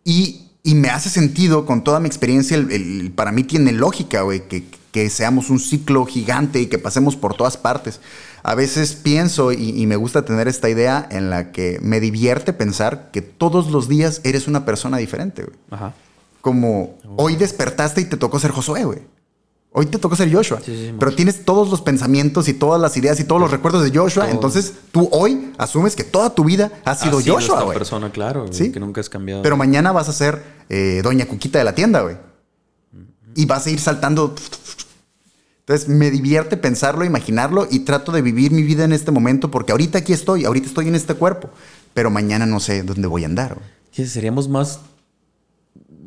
[0.04, 4.22] Y, y me hace sentido con toda mi experiencia, el- el- para mí tiene lógica,
[4.22, 8.00] güey, que, que seamos un ciclo gigante y que pasemos por todas partes.
[8.42, 12.52] A veces pienso y, y me gusta tener esta idea en la que me divierte
[12.52, 15.56] pensar que todos los días eres una persona diferente, güey.
[15.70, 15.94] Ajá.
[16.40, 19.00] Como hoy despertaste y te tocó ser Josué, güey.
[19.70, 20.60] Hoy te tocó ser Joshua.
[20.64, 23.84] Sí, sí, pero tienes todos los pensamientos y todas las ideas y todos los recuerdos
[23.84, 24.24] de Joshua.
[24.24, 24.34] Todo.
[24.34, 27.76] Entonces tú hoy asumes que toda tu vida ha sido Ha sido Joshua, güey.
[27.76, 28.72] persona, claro, Sí.
[28.72, 29.42] que nunca has cambiado.
[29.42, 32.16] Pero mañana vas a ser eh, Doña Cuquita de la tienda, güey.
[33.34, 34.34] Y vas a ir saltando.
[35.60, 39.72] Entonces me divierte pensarlo, imaginarlo y trato de vivir mi vida en este momento porque
[39.72, 41.50] ahorita aquí estoy, ahorita estoy en este cuerpo,
[41.92, 43.58] pero mañana no sé dónde voy a andar.
[43.92, 44.80] seríamos más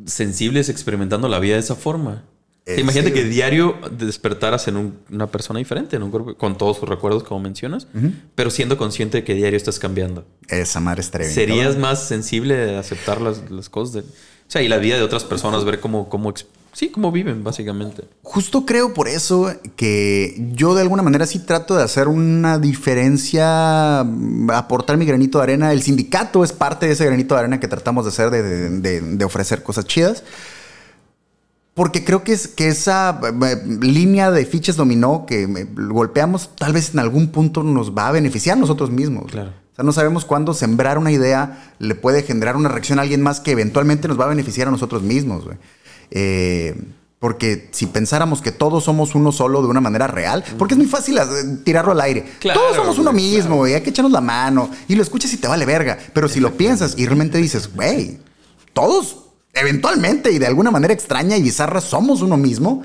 [0.07, 2.23] sensibles experimentando la vida de esa forma.
[2.67, 6.57] Eh, Imagínate sí, que diario despertaras en un- una persona diferente, en un cuerpo, con
[6.57, 7.87] todos sus recuerdos, como mencionas,
[8.35, 10.25] pero siendo consciente de que diario estás cambiando.
[10.47, 13.99] Esa madre estaría bien, Serías más sensible de aceptar las, las cosas de.
[14.01, 14.05] O
[14.51, 16.33] sea, y la vida de otras personas, ver cómo, cómo,
[16.73, 18.03] sí, cómo viven, básicamente.
[18.21, 24.03] Justo creo por eso que yo de alguna manera sí trato de hacer una diferencia,
[24.05, 25.71] mm, aportar mi granito de arena.
[25.71, 29.25] El sindicato es parte de ese granito de arena que tratamos de hacer, de- de
[29.25, 30.23] ofrecer cosas chidas.
[31.81, 36.73] Porque creo que, es, que esa eh, línea de fichas dominó que eh, golpeamos, tal
[36.73, 39.31] vez en algún punto nos va a beneficiar a nosotros mismos.
[39.31, 39.49] Claro.
[39.49, 43.23] O sea, no sabemos cuándo sembrar una idea le puede generar una reacción a alguien
[43.23, 45.57] más que eventualmente nos va a beneficiar a nosotros mismos, güey.
[46.11, 46.79] Eh,
[47.17, 50.87] porque si pensáramos que todos somos uno solo de una manera real, porque es muy
[50.87, 51.23] fácil eh,
[51.63, 52.25] tirarlo al aire.
[52.41, 53.73] Claro, todos somos uno güey, mismo, güey.
[53.73, 54.69] Hay que echarnos la mano.
[54.87, 55.97] Y lo escuchas y te vale verga.
[56.13, 58.19] Pero si lo piensas y realmente dices, güey,
[58.73, 59.20] todos
[59.53, 62.83] eventualmente y de alguna manera extraña y bizarra somos uno mismo,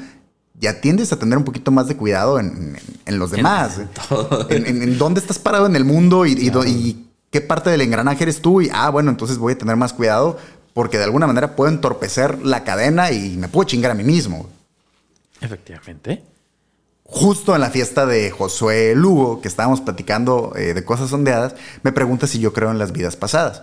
[0.59, 3.79] ya tiendes a tener un poquito más de cuidado en, en- en los demás.
[4.51, 8.23] en dónde estás parado en el mundo y, y do- y qué parte del engranaje
[8.25, 8.61] eres tú.
[8.63, 10.39] Y, ah, bueno, entonces voy a tener más cuidado
[10.73, 14.49] porque de alguna manera puedo entorpecer la cadena y me puedo chingar a mí mismo.
[15.41, 16.23] Efectivamente.
[17.05, 21.93] Justo en la fiesta de Josué Lugo, que estábamos platicando eh, de cosas sondeadas, me
[21.93, 23.63] pregunta si yo creo en las vidas pasadas.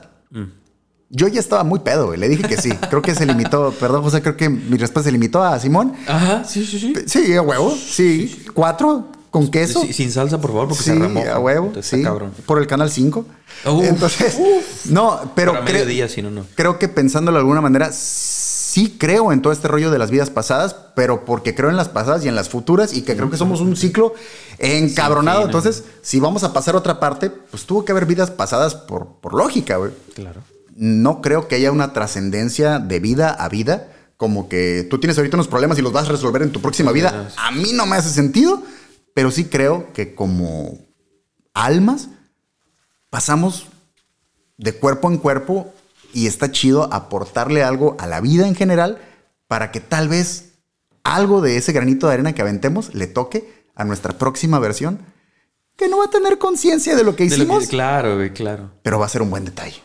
[1.16, 2.20] Yo ya estaba muy pedo, güey.
[2.20, 2.72] Le dije que sí.
[2.90, 5.94] Creo que se limitó, perdón, José, creo que mi respuesta se limitó a Simón.
[6.08, 6.94] Ajá, sí, sí, sí.
[7.06, 7.72] Sí, a huevo.
[7.76, 8.44] Sí.
[8.54, 9.10] ¿Cuatro?
[9.30, 9.82] ¿Con queso?
[9.84, 11.34] Sí, sin salsa, por favor, porque se remoja.
[11.36, 11.72] a huevo.
[11.82, 12.02] Sí.
[12.02, 12.32] cabrón.
[12.48, 13.26] Por el canal 5.
[13.66, 14.38] Uf, Entonces,
[14.90, 16.46] no, pero Para creo, mediodía, si no, no.
[16.56, 20.30] creo que pensándolo de alguna manera, sí creo en todo este rollo de las vidas
[20.32, 23.38] pasadas, pero porque creo en las pasadas y en las futuras y que creo que
[23.38, 24.14] somos un ciclo
[24.60, 25.46] encabronado.
[25.46, 29.08] Entonces, si vamos a pasar a otra parte, pues tuvo que haber vidas pasadas por,
[29.22, 29.92] por lógica, güey.
[30.16, 30.42] Claro.
[30.76, 35.38] No creo que haya una trascendencia de vida a vida, como que tú tienes ahorita
[35.38, 37.30] unos problemas y los vas a resolver en tu próxima vida.
[37.38, 38.62] A mí no me hace sentido,
[39.14, 40.80] pero sí creo que como
[41.54, 42.10] almas
[43.10, 43.68] pasamos
[44.58, 45.74] de cuerpo en cuerpo
[46.14, 49.00] y está chido aportarle algo a la vida en general
[49.48, 50.54] para que tal vez
[51.04, 55.00] algo de ese granito de arena que aventemos le toque a nuestra próxima versión
[55.76, 58.72] que no va a tener conciencia de lo que De lo que- hicimos, claro, claro.
[58.84, 59.82] pero va a ser un buen detalle.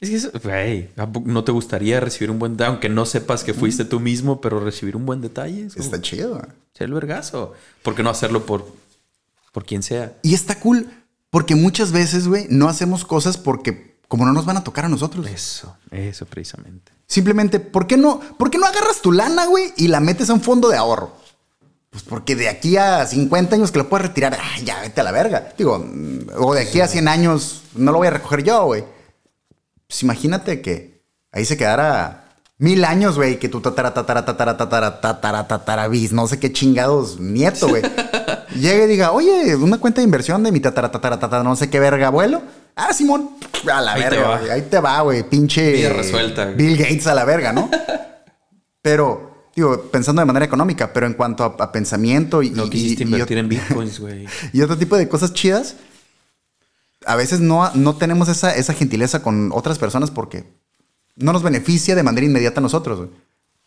[0.00, 2.70] Es que eso, güey, ¿a poco ¿no te gustaría recibir un buen detalle?
[2.70, 5.66] Aunque no sepas que fuiste tú mismo, pero recibir un buen detalle.
[5.66, 6.40] Es como Está chido.
[6.72, 7.54] ser el vergazo.
[7.82, 8.64] ¿Por qué no hacerlo por,
[9.52, 10.16] por quien sea?
[10.22, 10.88] Y está cool
[11.30, 14.88] porque muchas veces, güey, no hacemos cosas porque como no nos van a tocar a
[14.88, 15.26] nosotros.
[15.26, 16.92] Eso, eso precisamente.
[17.06, 20.34] Simplemente, ¿por qué no, por qué no agarras tu lana, güey, y la metes a
[20.34, 21.12] un fondo de ahorro?
[21.90, 25.04] Pues porque de aquí a 50 años que lo puedes retirar, ah, ya vete a
[25.04, 25.52] la verga.
[25.56, 28.84] Digo, mm, o de aquí a 100 años no lo voy a recoger yo, güey.
[29.88, 32.26] Pues imagínate que ahí se quedara
[32.58, 36.52] mil años, güey, que tu tatara, tatara, tatara, tatara, tatara, tatara, bis, no sé qué
[36.52, 37.82] chingados nieto, güey.
[38.54, 41.70] Llegue y diga, oye, una cuenta de inversión de mi tatara, tatara, tatara, no sé
[41.70, 42.42] qué verga, abuelo.
[42.76, 43.30] Ah, Simón,
[43.72, 44.50] a la Ahí te verga, güey.
[44.50, 45.88] Ahí te va, güey, pinche.
[45.88, 46.56] Resuelta, güey.
[46.56, 47.70] Bill Gates a la verga, ¿no?
[48.82, 52.70] Pero, digo, pensando de manera económica, pero en cuanto a, a pensamiento y, No y-
[52.70, 54.26] quisiste y- invertir y- en bitcoins, güey.
[54.52, 55.76] y otro tipo de cosas chidas,
[57.06, 60.44] a veces no, no tenemos esa, esa gentileza con otras personas porque
[61.16, 63.10] no nos beneficia de manera inmediata a nosotros, güey.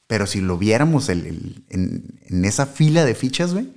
[0.07, 3.69] Pero si lo viéramos en, en esa fila de fichas, güey,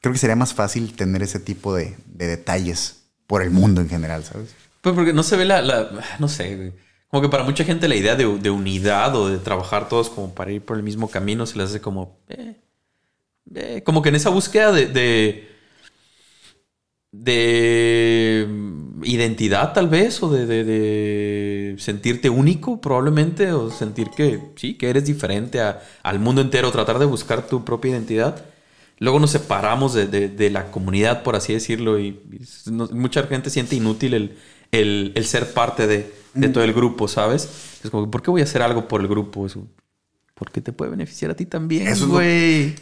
[0.00, 3.88] creo que sería más fácil tener ese tipo de, de detalles por el mundo en
[3.88, 4.50] general, ¿sabes?
[4.80, 6.72] Pues porque no se ve la, no sé, güey.
[7.08, 10.52] Como que para mucha gente la idea de, unidad o de trabajar todos como para
[10.52, 12.56] ir por el mismo camino se les hace como, eh,
[13.54, 15.49] eh, como que en esa búsqueda de,
[17.12, 18.46] de
[19.02, 24.90] identidad tal vez o de, de- de sentirte único probablemente o sentir que sí, que
[24.90, 28.44] eres diferente a- al mundo entero, tratar de buscar tu propia identidad.
[28.98, 33.24] Luego nos separamos de, de- de la comunidad, por así decirlo, y, y no- mucha
[33.24, 34.36] gente siente inútil el,
[34.72, 37.48] el- el ser parte de, de todo el grupo, ¿sabes?
[37.82, 39.46] Es como, ¿por qué voy a hacer algo por el grupo?
[39.46, 39.56] Es,
[40.34, 42.74] porque te puede beneficiar a ti también, Eso es güey.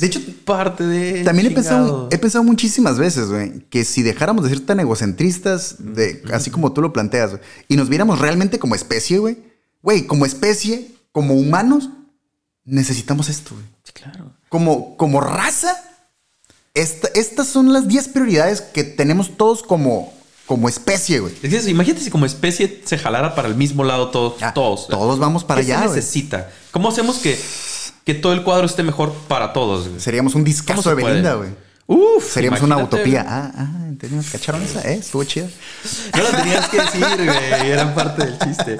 [0.00, 1.24] De hecho, Parte de...
[1.24, 5.76] También he pensado, he pensado muchísimas veces, güey, que si dejáramos de ser tan egocentristas,
[5.78, 7.32] de, así como tú lo planteas,
[7.68, 9.38] y nos viéramos realmente como especie, güey,
[9.82, 11.88] güey, como especie, como humanos,
[12.64, 13.66] necesitamos esto, güey.
[13.84, 14.32] Sí, claro.
[14.48, 15.74] Como, como raza,
[16.74, 20.12] esta- estas son las 10 prioridades que tenemos todos como,
[20.46, 21.32] como especie, güey.
[21.42, 24.42] Es que eso, imagínate si como especie se jalara para el mismo lado todos.
[24.42, 24.88] Ah, todos.
[24.88, 26.50] todos vamos para ¿Qué allá, se necesita?
[26.70, 27.38] ¿Cómo hacemos que,
[28.06, 29.88] que todo el cuadro esté mejor para todos?
[29.88, 30.00] güey?
[30.00, 31.02] Seríamos un ¿Cómo discazo de?
[31.04, 31.50] Belinda, güey.
[31.88, 33.24] Uf, Seríamos una utopía.
[33.28, 34.24] Ah, ah, ¿entendieron?
[34.30, 34.80] ¿Cacharon esa?
[34.90, 34.94] ¿Eh?
[34.94, 35.48] Estuvo chida.
[36.16, 37.70] No lo tenías que decir, güey.
[37.70, 38.76] Era parte del chiste.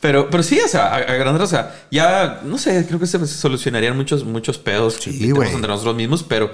[0.00, 3.06] Pero, pero sí, o sea, a, a grandes, o sea, ya, no sé, creo que
[3.06, 6.50] se solucionarían muchos, muchos pedos Sí, que tenemos entre nosotros mismos, pero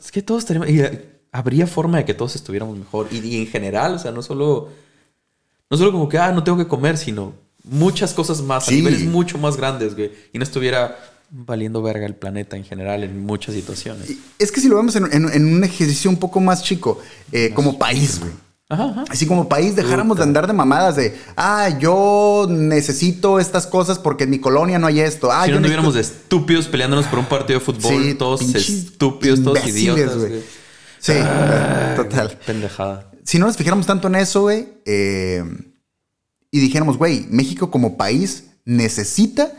[0.00, 0.68] es que todos tenemos.
[0.68, 3.08] y, eh, habría forma de que todos estuviéramos mejor.
[3.10, 4.68] Y, y en general, o sea, no solo.
[5.70, 7.32] No solo como que, ah, no tengo que comer, sino
[7.64, 8.74] muchas cosas más, Sí.
[8.74, 10.12] a niveles mucho más grandes, güey.
[10.32, 10.96] Y no estuviera
[11.30, 14.08] valiendo verga el planeta en general en muchas situaciones.
[14.38, 17.00] Es que si lo vemos en, en- en un ejercicio un poco más chico,
[17.32, 18.32] eh, como país, güey.
[18.68, 19.04] Ajá, ajá.
[19.10, 24.24] Así como país dejáramos de andar de mamadas de, ah, yo necesito estas cosas porque
[24.24, 25.30] en mi colonia no hay esto.
[25.30, 28.40] Ah, si yo no anduviéramos de estúpidos peleándonos por un partido de fútbol, Sí, todos
[28.54, 30.14] estúpidos, todos idiotas.
[30.98, 32.38] Sí, Ay, total.
[32.46, 33.10] Pendejada.
[33.22, 35.44] Si no nos fijáramos tanto en eso, güey, eh,
[36.50, 39.52] y dijéramos, güey, México como país necesita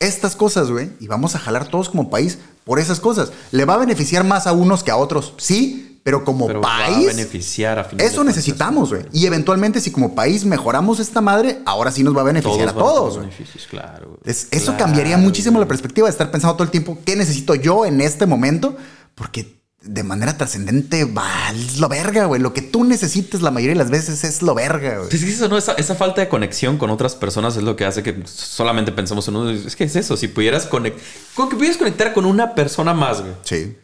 [0.00, 3.32] estas cosas, güey, y vamos a jalar todos como país por esas cosas.
[3.52, 6.76] Le va a beneficiar más a unos que a otros, sí, pero como Pero va
[6.76, 9.02] a país, beneficiar a eso necesitamos, güey.
[9.12, 12.72] Y eventualmente, si como país mejoramos esta madre, ahora sí nos va a beneficiar a
[12.72, 14.18] van tener todos, beneficios, claro.
[14.24, 17.54] Es- eso Claro, cambiaría muchísimo la perspectiva de estar pensando todo el tiempo qué necesito
[17.54, 18.76] yo en este momento,
[19.14, 22.40] porque de manera trascendente va es lo verga, güey.
[22.40, 25.08] Lo que tú necesites la mayoría de las veces es lo verga, güey.
[25.10, 25.56] Es que eso, ¿no?
[25.56, 29.26] Esa, esa falta de conexión con otras personas es lo que hace que solamente pensemos
[29.28, 29.50] en uno.
[29.50, 30.16] Es que es eso.
[30.16, 31.02] Si pudieras conectar.
[31.34, 33.32] Con que pudieras conectar con una persona más, güey.
[33.42, 33.76] Sí.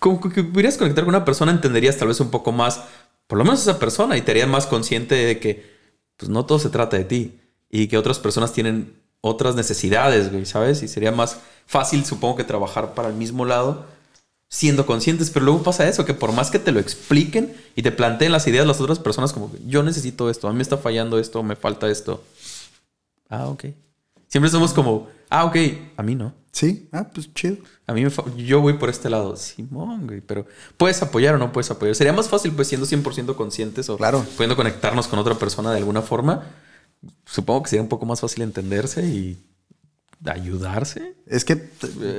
[0.00, 2.80] Con con que pudieras conectar con una persona, entenderías tal vez un poco más,
[3.26, 5.70] por lo menos esa persona, y te harías más consciente de que,
[6.16, 7.40] pues no todo se trata de ti.
[7.70, 10.82] Y que otras personas tienen otras necesidades, güey, ¿sabes?
[10.82, 13.86] Y sería más fácil, supongo que trabajar para el mismo lado
[14.52, 17.92] siendo conscientes, pero luego pasa eso, que por más que te lo expliquen y te
[17.92, 21.18] planteen las ideas las otras personas como, yo necesito esto, a mí me está fallando
[21.20, 22.24] esto, me falta esto.
[23.28, 23.66] Ah, ok.
[24.26, 25.56] Siempre somos como, ah, ok,
[25.96, 26.32] a mí no.
[26.52, 26.88] Sí.
[26.90, 27.58] Ah, pues chido.
[27.86, 29.36] A mí me fa- yo voy por este lado.
[29.36, 30.46] Simón, güey, pero
[30.76, 31.94] puedes apoyar o no puedes apoyar.
[31.94, 34.24] Sería más fácil pues siendo 100% conscientes o Claro.
[34.36, 36.44] pudiendo conectarnos con otra persona de alguna forma.
[37.24, 39.38] Supongo que sería un poco más fácil entenderse y
[40.26, 41.14] ayudarse.
[41.26, 41.70] Es que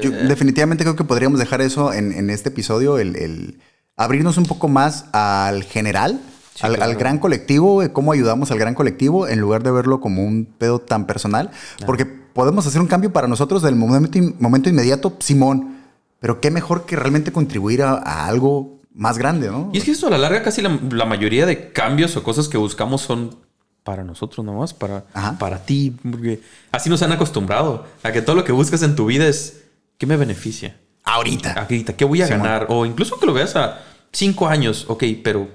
[0.02, 3.60] yo definitivamente creo que podríamos dejar eso en, en este episodio, el, el
[3.96, 6.20] abrirnos un poco más al general,
[6.54, 6.92] Sí, al, claro.
[6.92, 10.46] al gran colectivo, eh, cómo ayudamos al gran colectivo, en lugar de verlo como un
[10.46, 11.50] pedo tan personal,
[11.86, 15.78] porque podemos hacer un cambio para nosotros del momento, momento inmediato, Simón,
[16.20, 19.70] pero qué mejor que realmente contribuir a, a algo más grande, ¿no?
[19.72, 22.50] Y es que eso a la larga casi la, la mayoría de cambios o cosas
[22.50, 23.38] que buscamos son
[23.84, 25.38] para nosotros nomás, para, Ajá.
[25.38, 25.96] para ti.
[26.04, 29.64] Porque así nos han acostumbrado a que todo lo que buscas en tu vida es
[29.98, 30.78] ¿qué me beneficia?
[31.04, 31.54] Ahorita.
[31.54, 32.44] Ahorita, ¿qué voy a Simón.
[32.44, 32.68] ganar?
[32.70, 35.48] O incluso que lo veas a cinco años, ok, pero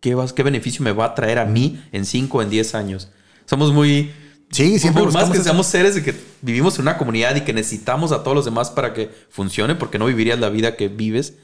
[0.00, 2.74] ¿qué, vas, ¿qué beneficio me va a traer a mí en cinco o en diez
[2.74, 3.08] años?
[3.46, 4.12] Somos muy...
[4.50, 7.52] Sí, siempre por más que seamos seres de que vivimos en una comunidad y que
[7.52, 11.34] necesitamos a todos los demás para que funcione, porque no vivirías la vida que vives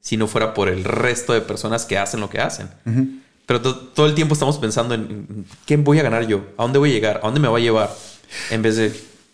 [0.00, 2.68] si no fuera por el resto de personas que hacen lo que hacen.
[3.52, 6.78] Pero to- todo el tiempo estamos pensando en, qué voy a ganar yo, a dónde
[6.78, 7.94] voy a llegar, a dónde me va a llevar,
[8.50, 8.86] en vez de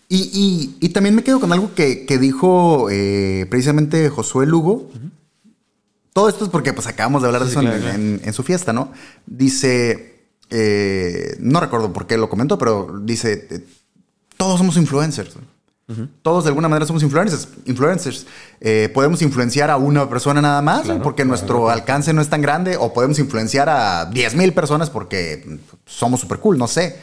[0.09, 4.89] Y, y- y también me quedo con algo que, que dijo eh, precisamente Josué Lugo.
[6.11, 7.95] Todo esto es porque pues acabamos de hablar de eso claro, en, claro.
[7.97, 8.91] en- en su fiesta, ¿no?
[9.25, 13.63] Dice, eh, no recuerdo por qué lo comentó, pero dice,
[14.35, 15.35] todos somos influencers.
[16.21, 17.47] Todos de alguna manera somos influencers.
[17.65, 18.27] influencers.
[18.61, 21.69] Eh, podemos influenciar a una persona nada más Claro, porque claro, nuestro claro.
[21.71, 26.37] alcance no es tan grande o podemos influenciar a 10 mil personas porque somos súper
[26.39, 26.95] cool, no sé.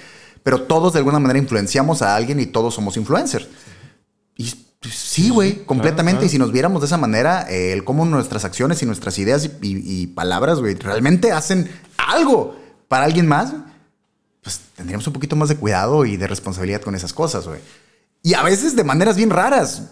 [0.45, 3.49] Pero todos de alguna manera influenciamos a alguien y todos somos influencers.
[4.37, 4.53] Y
[4.93, 6.27] sí, güey, completamente.
[6.27, 9.45] Y si nos viéramos de esa manera, eh, el cómo nuestras acciones y nuestras ideas
[9.45, 12.55] y, y- y palabras, güey, realmente hacen algo
[12.87, 13.53] para alguien más,
[14.43, 17.59] pues tendríamos un poquito más de cuidado y de responsabilidad con esas cosas, güey.
[18.27, 19.83] Y a veces de maneras bien raras.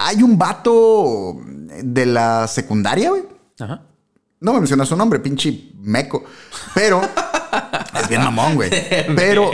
[0.00, 1.36] Hay un vato
[1.82, 3.22] de la secundaria, güey.
[3.58, 3.80] Ajá.
[4.40, 6.22] No me menciona su nombre, pinche meco.
[6.74, 7.00] Pero
[7.98, 8.68] es bien mamón, güey.
[9.16, 9.50] Pero,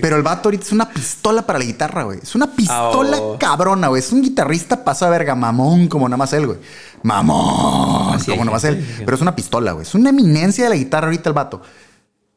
[0.00, 2.20] pero el vato ahorita es una pistola para la guitarra, güey.
[2.22, 3.36] Es una pistola Oh.
[3.38, 4.00] cabrona, güey.
[4.00, 6.58] Es un guitarrista paso a verga, mamón, como nada más él, güey.
[7.02, 8.82] Mamón, Así como nada más él.
[9.04, 9.82] Pero es una pistola, güey.
[9.86, 11.60] Es una eminencia de la guitarra ahorita el vato.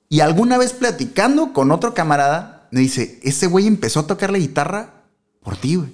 [0.10, 4.38] Y alguna vez platicando con otro camarada, me dice, ese güey empezó a tocar la
[4.38, 4.93] guitarra
[5.44, 5.90] por ti, güey.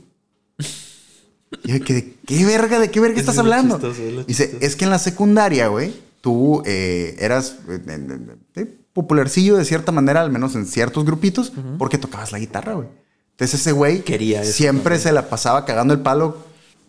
[1.63, 2.79] Y yo, ¿de qué verga?
[2.79, 3.75] ¿De qué verga Es estás hablando?
[3.75, 4.65] chistoso, es Dice, chistoso.
[4.65, 8.19] es que en la secundaria, güey, tú eh, eras eh, eh,
[8.55, 12.87] eh, popularcillo de cierta manera, al menos en ciertos grupitos, porque tocabas la guitarra, güey.
[13.31, 16.37] Entonces ese güey Quería eso siempre se la pasaba cagando el palo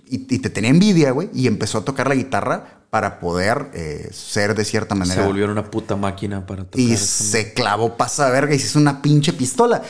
[0.08, 4.08] y, y te tenía envidia, güey, y empezó a tocar la guitarra para poder eh,
[4.12, 5.22] ser de cierta manera.
[5.22, 8.80] Se volvieron una puta máquina para tocar y se clavó pasa verga y se hizo
[8.80, 9.82] una pinche pistola.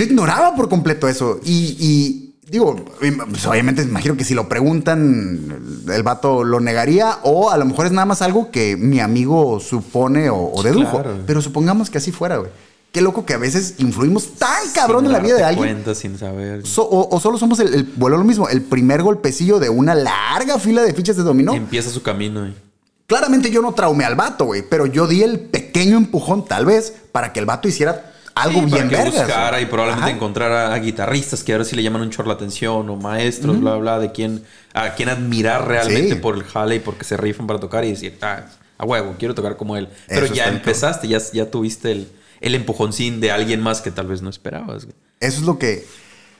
[0.00, 1.40] Yo ignoraba por completo eso.
[1.44, 7.18] Y, y digo, pues obviamente me imagino que si lo preguntan, el vato lo negaría.
[7.22, 11.02] O a lo mejor es nada más algo que mi amigo supone o, o dedujo.
[11.02, 11.18] claro.
[11.26, 12.50] Pero supongamos que así fuera, güey.
[12.92, 15.74] Qué loco que a veces influimos tan cabrón Sin en la vida de alguien.
[15.74, 16.66] cuenta, sin saber.
[16.66, 19.94] So- o, o solo somos el, el- vuelvo lo mismo, el primer golpecillo de una
[19.94, 21.54] larga fila de fichas de dominó.
[21.54, 22.46] Empieza su camino.
[22.46, 22.54] eh.
[23.06, 26.92] Claramente yo no traumé al vato, güey, pero yo di el pequeño empujón, tal vez,
[27.12, 28.09] para que el vato hiciera
[28.42, 29.14] algo Sí, bien para que vergas.
[29.14, 29.62] buscara güey.
[29.62, 30.14] y probablemente Ajá.
[30.16, 33.76] encontrara a guitarristas que ahora sí le llaman un chorro la atención o maestros, bla,
[33.76, 34.42] bla, de quién,
[34.74, 36.20] a quién admirar realmente Sí.
[36.20, 38.42] por el jale y porque se rifan para tocar y decir, ah,
[38.78, 39.88] a huevo, quiero tocar como él.
[40.08, 42.08] Pero Eso ya empezaste, ya, ya tuviste el,
[42.40, 44.84] el empujoncín de alguien más que tal vez no esperabas.
[45.20, 45.86] Eso es lo que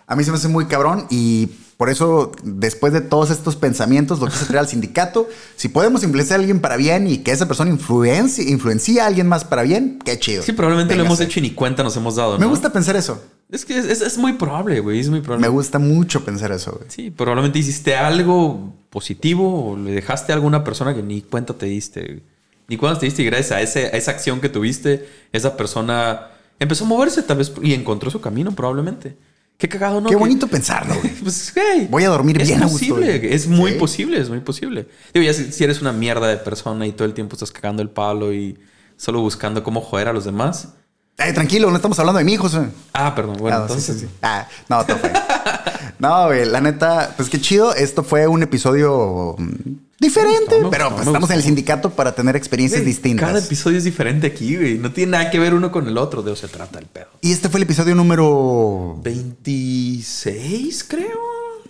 [0.07, 1.51] a mí se me hace muy cabrón y
[1.81, 5.31] por eso, después de todos estos pensamientos, lo quise traer al sindicato.
[5.57, 9.27] Si podemos influenciar a alguien para bien y que esa persona influencie, influencie a alguien
[9.27, 10.43] más para bien, qué chido.
[10.43, 12.35] Sí, probablemente lo hemos hecho y ni cuenta nos hemos dado.
[12.39, 12.51] Me ¿no?
[12.51, 13.23] gusta pensar eso.
[13.51, 15.47] Es que es, es- es muy probable, güey, es muy probable.
[15.47, 16.85] Me gusta mucho pensar eso, güey.
[16.91, 21.65] Sí, probablemente hiciste algo positivo o le dejaste a alguna persona que ni cuenta te
[21.65, 22.01] diste.
[22.03, 22.23] güey.
[22.69, 26.27] Ni cuenta te diste y gracias a, ese- a esa acción que tuviste, esa persona
[26.59, 29.17] empezó a moverse tal vez y encontró su camino probablemente.
[29.61, 30.09] Qué cagado, ¿no?
[30.09, 31.13] Qué Que- bonito pensarlo, güey.
[31.23, 33.79] Pues, hey, Voy a dormir es bien a gusto, posible, es muy Sí.
[33.79, 34.89] posible, es muy posible.
[35.15, 37.83] Digo, ya si, si eres una mierda de persona y todo el tiempo estás cagando
[37.83, 38.59] el palo y
[38.97, 40.69] solo buscando cómo joder a los demás.
[41.19, 42.49] Ay, tranquilo, no estamos hablando de mi hijo.
[42.95, 43.95] Ah, perdón, bueno, Ah, sí, entonces...
[44.01, 44.13] sí, sí.
[44.23, 45.13] Ah, no, todo fue.
[45.99, 47.75] No, güey, la neta, pues qué chido.
[47.75, 49.49] Esto fue un episodio mm,
[50.01, 52.93] diferente, Me gustó, me pero gustó, pues estamos en el sindicato para tener experiencias Güey,
[52.93, 53.29] distintas.
[53.29, 54.79] Cada episodio es diferente aquí, güey.
[54.79, 56.23] No tiene nada que ver uno con el otro.
[56.23, 57.09] De eso se trata el pedo.
[57.21, 59.01] Y este fue el episodio número.
[59.03, 61.19] 26, creo.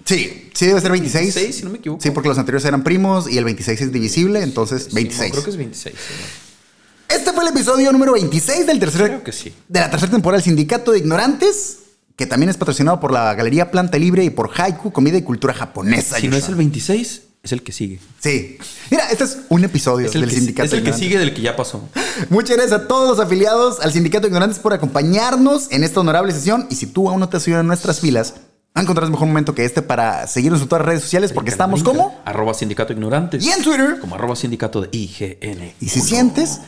[0.04, 1.34] Sí, sí, debe ser 26.
[1.34, 2.02] 26, si no me equivoco.
[2.02, 5.28] Sí, porque los anteriores eran primos y el 26 es divisible, entonces Sí, 26.
[5.28, 5.94] no, creo que es 26.
[5.94, 9.52] sí, Este fue el episodio número 26 del tercer, Creo que sí.
[9.68, 11.79] de la tercera temporada del Sindicato de Ignorantes,
[12.20, 15.54] que también es patrocinado por la Galería Planta Libre y por Haiku, comida y cultura
[15.54, 16.18] japonesa.
[16.18, 17.98] Si no es el 26, es el que sigue.
[18.18, 18.58] Sí.
[18.90, 21.32] Mira, este es un episodio Es el, del que, Sindicato es el que sigue del
[21.32, 21.88] que ya pasó.
[22.28, 26.30] Muchas gracias a todos los afiliados al Sindicato de Ignorantes por acompañarnos en esta honorable
[26.34, 26.66] sesión.
[26.68, 28.34] Y si tú aún no te has unido a nuestras filas,
[28.74, 31.82] no encontrarás mejor momento que este para seguirnos en todas las redes sociales porque estamos
[31.82, 33.42] como Arroba sindicato ignorantes.
[33.42, 33.98] y en Twitter.
[33.98, 35.72] Como arroba sindicato de IGN.
[35.80, 36.60] Y si sientes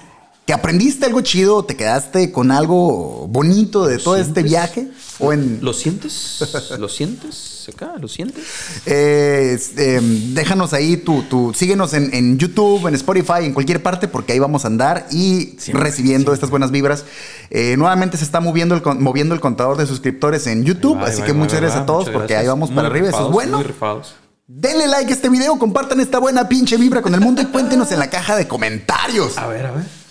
[0.45, 4.89] que aprendiste algo chido, te quedaste con algo bonito de todo este viaje.
[5.21, 5.61] O en.
[5.63, 6.43] ¿Lo sientes?
[6.79, 7.93] ¿Lo sientes acá?
[8.01, 8.43] ¿Lo sientes?
[8.87, 14.09] Eh, este, déjanos ahí tu, tu- síguenos en, en YouTube, en Spotify, en cualquier parte,
[14.09, 17.05] porque ahí vamos a andar y Siempre, recibiendo estas buenas vibras.
[17.51, 21.23] Eh, nuevamente se está moviendo el, moviendo el contador de suscriptores en YouTube, va, así
[21.23, 22.41] que va, muchas gracias a todos, porque gracias.
[22.41, 23.11] ahí vamos Muy para arriba.
[23.11, 23.59] Eso es bueno.
[23.59, 24.15] Muy rifados.
[24.49, 27.93] Denle like a este video, compartan esta buena pinche vibra con el mundo y cuéntenos
[27.93, 29.39] en la caja de comentarios.
[29.39, 30.02] A ver, a ver.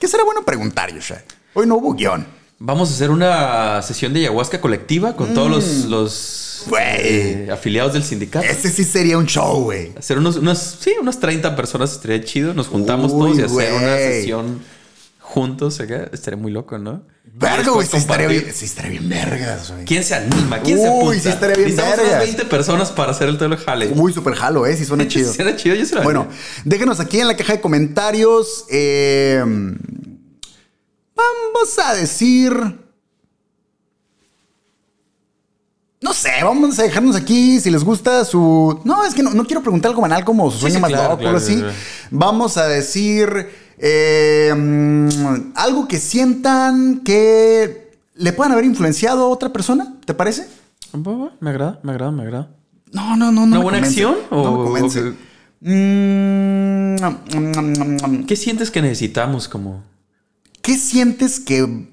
[0.00, 1.22] ¿Qué será bueno preguntar, Yosha?
[1.54, 2.26] Hoy no hubo guion.
[2.58, 6.82] Vamos a hacer una sesión de ayahuasca colectiva con todos los, los Güey.
[7.00, 8.46] eh, afiliados del sindicato.
[8.46, 9.92] Ese sí sería un show, güey.
[9.96, 12.54] Hacer unos, unas, sí, unas 30 personas estaría chido.
[12.54, 14.60] Nos juntamos Uy, todos y hacer una sesión
[15.36, 15.78] juntos.
[15.80, 16.08] acá.
[16.12, 17.02] Estaría muy loco, ¿no?
[17.24, 19.84] Verga, güey, sí estaría bien, sí estaría bien vergas, güey.
[19.84, 20.58] ¿Quién se anima?
[20.60, 21.20] ¿Quién se Uy, apunta?
[21.20, 22.24] sí estaría bien Necesitamos unas vergas.
[22.36, 23.92] 20 personas para hacer el todo el jale.
[23.94, 24.74] Uy, super jalo, ¿eh?
[24.76, 25.32] Sí suena chido.
[25.32, 26.28] Suena chido, yo se lo Bueno,
[26.64, 28.64] déjenos aquí en la caja de comentarios.
[28.70, 29.42] eh,
[31.14, 32.52] vamos a decir.
[36.00, 38.80] No sé, vamos a dejarnos aquí si les gusta su.
[38.84, 41.04] No, es que no, no quiero preguntar algo banal como su sueño sí, más claro,
[41.04, 41.56] loco o claro, algo así.
[41.56, 41.72] claro.
[42.10, 49.52] Vamos a decir eh, mm, algo que sientan que le puedan haber influenciado a otra
[49.52, 50.46] persona, ¿te parece?
[51.40, 52.48] Me agrada, me agrada, me agrada.
[52.92, 53.56] No, no, no, no.
[53.56, 54.04] ¿Una buena convence.
[54.04, 54.16] acción?
[54.30, 55.00] No me O- convence.
[55.00, 55.12] o
[55.60, 56.96] mm.
[58.26, 59.82] ¿Qué sientes que necesitamos como...
[60.62, 61.88] ¿Qué sientes que.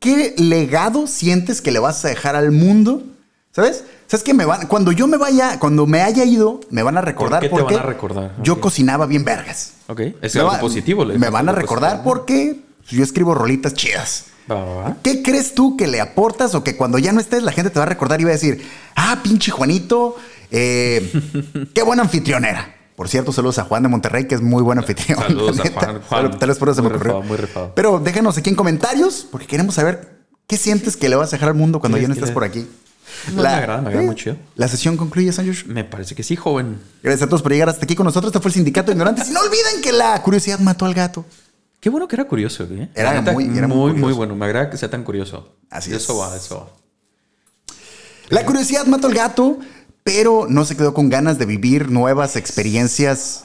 [0.00, 3.02] ¿Qué legado sientes que le vas a dejar al mundo?
[3.52, 3.84] ¿Sabes?
[4.06, 4.66] ¿Sabes que me van.
[4.68, 7.74] Cuando yo me vaya, cuando me haya ido, me van a recordar qué te porque
[7.74, 8.34] van a recordar?
[8.42, 9.72] yo cocinaba bien vergas.
[9.88, 11.04] Ok, es Me algo va- positivo.
[11.04, 12.14] le- Me van a recordar positivo.
[12.14, 14.26] porque yo escribo rolitas chidas.
[15.02, 17.78] ¿Qué crees tú que le aportas o que cuando ya no estés la gente te
[17.78, 20.16] va a recordar y va a decir, ah, pinche Juanito,
[20.50, 21.12] eh,
[21.74, 22.74] qué buen anfitrión era?
[22.96, 25.18] Por cierto, saludos a Juan de Monterrey, que es muy buen anfitrión.
[25.20, 26.00] Saludos a.
[26.08, 27.12] Juan, Tal vez por eso se me Muy ocurrió.
[27.14, 27.72] rifado, muy rifado.
[27.74, 31.50] Pero déjenos aquí en comentarios, porque queremos saber qué sientes que le vas a dejar
[31.50, 32.66] al mundo cuando ¿Qué ya no es que estés le- por aquí.
[33.34, 34.36] No, me agrada, me agrada muy chido.
[34.56, 35.64] La sesión concluye, Sanyosh.
[35.66, 36.78] Me parece que sí, joven.
[37.02, 38.30] Gracias a todos por llegar hasta aquí con nosotros.
[38.30, 39.28] Este fue el Sindicato de Ignorantes.
[39.28, 41.24] Y no olviden que la curiosidad mató al gato.
[41.80, 42.88] Qué bueno que era curioso, ¿eh?
[42.94, 44.34] Era muy- era muy muy, muy bueno.
[44.34, 45.54] Me agrada que sea tan curioso.
[45.70, 45.98] Así es.
[45.98, 47.74] Eso va, eso va.
[48.30, 49.58] La curiosidad mató al gato,
[50.02, 53.44] pero no se quedó con ganas de vivir nuevas experiencias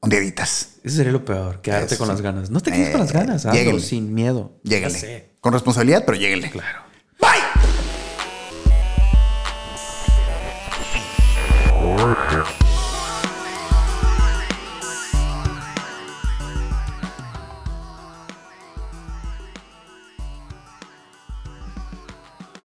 [0.00, 0.68] ondeaditas.
[0.84, 2.12] Eso sería lo peor, quedarte Eso con sí.
[2.12, 2.50] las ganas.
[2.50, 4.52] No te quedes Eh, con las ganas, hazlo sin miedo.
[4.62, 5.30] Lléguenle.
[5.40, 6.50] Con responsabilidad, pero lléguenle.
[6.50, 6.80] Claro.
[7.20, 7.67] Bye.